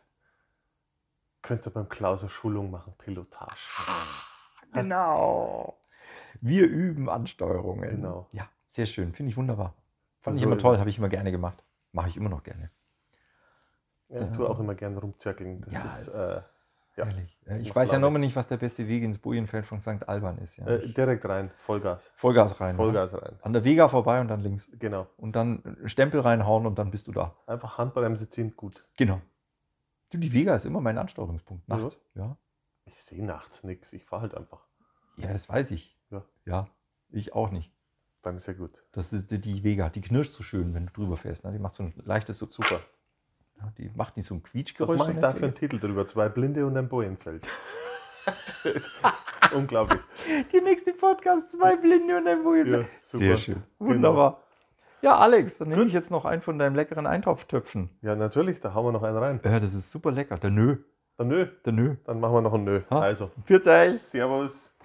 könnt 1.43 1.67
ihr 1.67 1.71
beim 1.71 1.89
Klaus 1.89 2.21
eine 2.23 2.31
Schulung 2.31 2.71
machen, 2.71 2.95
Pilotage. 2.99 3.57
Genau. 4.73 5.79
Wir 6.41 6.67
üben 6.67 7.09
Ansteuerungen. 7.09 7.89
Genau. 7.91 8.29
Ja, 8.33 8.49
sehr 8.69 8.87
schön. 8.87 9.13
Finde 9.13 9.31
ich 9.31 9.37
wunderbar. 9.37 9.75
Fand 10.21 10.37
ich 10.37 10.43
immer 10.43 10.59
toll, 10.59 10.79
habe 10.79 10.91
ich 10.91 10.99
immer 10.99 11.09
gerne 11.09 11.31
gemacht. 11.31 11.65
Mache 11.93 12.09
ich 12.11 12.17
immer 12.17 12.29
noch 12.29 12.43
gerne. 12.43 12.71
Ja, 14.09 14.23
ich 14.23 14.31
tue 14.31 14.49
auch 14.49 14.59
immer 14.61 14.75
gern 14.75 14.97
rumzirkeln. 14.97 15.61
Das 15.63 15.73
Ja, 15.73 15.85
ist 15.85 16.09
äh, 16.09 16.41
ja, 16.99 17.05
Herrlich. 17.07 17.39
Äh, 17.47 17.59
Ich 17.61 17.69
Macht 17.69 17.77
weiß 17.77 17.89
ja 17.89 17.95
Laune. 17.95 18.07
noch 18.07 18.11
mal 18.13 18.19
nicht, 18.19 18.37
was 18.37 18.47
der 18.49 18.57
beste 18.59 18.87
Weg 18.89 19.03
ins 19.03 19.19
Bojenfeld 19.19 19.65
von 19.67 19.81
St. 19.81 20.07
Alban 20.09 20.39
ist. 20.39 20.57
Ja. 20.59 20.67
äh, 20.67 20.93
direkt 20.93 21.25
rein, 21.27 21.51
Vollgas. 21.57 22.13
Vollgas 22.17 22.61
rein. 22.61 22.77
Vollgas 22.77 23.15
rein. 23.15 23.33
Ne? 23.35 23.39
An 23.43 23.53
der 23.53 23.65
Vega 23.65 23.89
vorbei 23.89 24.21
und 24.21 24.29
dann 24.29 24.41
links. 24.41 24.69
Genau. 24.79 25.07
Und 25.17 25.35
dann 25.37 25.79
Stempel 25.87 26.21
reinhauen 26.21 26.67
und 26.67 26.79
dann 26.79 26.91
bist 26.91 27.07
du 27.07 27.13
da. 27.13 27.35
Einfach 27.47 27.79
Handbremse 27.79 28.29
ziehen, 28.29 28.55
gut. 28.57 28.85
Genau. 28.99 29.21
Du, 30.11 30.19
die 30.19 30.33
Vega 30.33 30.55
ist 30.55 30.65
immer 30.67 30.81
mein 30.81 30.99
Ansteuerungspunkt. 30.99 31.69
Nachts. 31.69 31.99
Ja. 32.15 32.37
Ich 32.87 33.01
sehe 33.03 33.25
nachts 33.25 33.65
nichts, 33.65 33.93
ich 33.93 34.05
fahre 34.05 34.23
halt 34.23 34.35
einfach. 34.35 34.67
Ja, 35.17 35.33
das 35.33 35.49
weiß 35.49 35.71
ich. 35.73 35.99
Ja. 36.11 36.25
Ja, 36.47 36.69
ich 37.11 37.35
auch 37.35 37.51
nicht. 37.51 37.73
Dann 38.23 38.37
ist 38.37 38.47
ja 38.49 38.55
gut. 38.55 38.85
Das 38.93 39.13
ist 39.13 39.31
die- 39.31 39.41
die 39.41 39.63
Vega, 39.63 39.91
die 39.91 40.01
knirscht 40.01 40.33
so 40.33 40.43
schön, 40.43 40.75
wenn 40.75 40.87
du 40.87 40.93
drüber 40.93 41.17
fährst. 41.17 41.45
Ne? 41.45 41.53
Die 41.53 41.59
macht 41.59 41.75
so 41.75 41.83
ein 41.85 41.93
leichtes, 42.05 42.39
so, 42.39 42.47
Super. 42.47 42.81
Ja, 43.61 43.73
die 43.79 43.91
macht 43.95 44.17
nicht 44.17 44.27
so 44.27 44.35
ein 44.35 44.43
Was 44.43 44.51
Quietschgeräusch. 44.51 44.99
mache 44.99 45.13
ich 45.13 45.19
da 45.19 45.33
für 45.33 45.45
einen 45.45 45.55
Titel 45.55 45.79
drüber? 45.79 46.07
Zwei 46.07 46.29
Blinde 46.29 46.67
und 46.67 46.77
ein 46.77 46.89
Bojenfeld. 46.89 47.47
das 48.25 48.65
ist 48.67 48.91
unglaublich. 49.55 50.01
Die 50.53 50.61
nächste 50.61 50.93
Podcast, 50.93 51.53
zwei 51.53 51.77
Blinde 51.77 52.17
und 52.17 52.27
ein 52.29 52.43
Bojenfeld. 52.43 52.83
Ja, 52.87 52.89
super. 53.01 53.25
Sehr 53.25 53.39
schön. 53.39 53.63
Genau. 53.79 53.91
Wunderbar. 53.95 54.43
Ja, 55.01 55.17
Alex, 55.17 55.59
dann 55.59 55.69
nehme 55.69 55.85
ich 55.85 55.93
jetzt 55.93 56.11
noch 56.11 56.25
einen 56.25 56.43
von 56.43 56.59
deinem 56.59 56.75
leckeren 56.75 57.07
Eintopftöpfen. 57.07 57.91
Ja, 58.03 58.17
natürlich, 58.17 58.59
da 58.61 58.75
hauen 58.75 58.87
wir 58.87 58.93
noch 58.93 59.05
einen 59.05 59.17
rein. 59.17 59.41
Ja, 59.45 59.61
das 59.61 59.73
ist 59.75 59.91
super 59.91 60.11
lecker. 60.11 60.39
Der 60.39 60.51
Nö. 60.51 60.79
Dann 61.17 61.29
nö, 61.29 61.47
Der 61.65 61.73
Nö. 61.73 61.97
dann 62.05 62.21
machen 62.21 62.35
wir 62.35 62.41
noch 62.43 62.55
ein 62.55 62.65
Nö. 62.65 62.81
Ha? 62.91 63.01
Also, 63.01 63.31
euch. 63.49 64.01
Servus. 64.03 64.77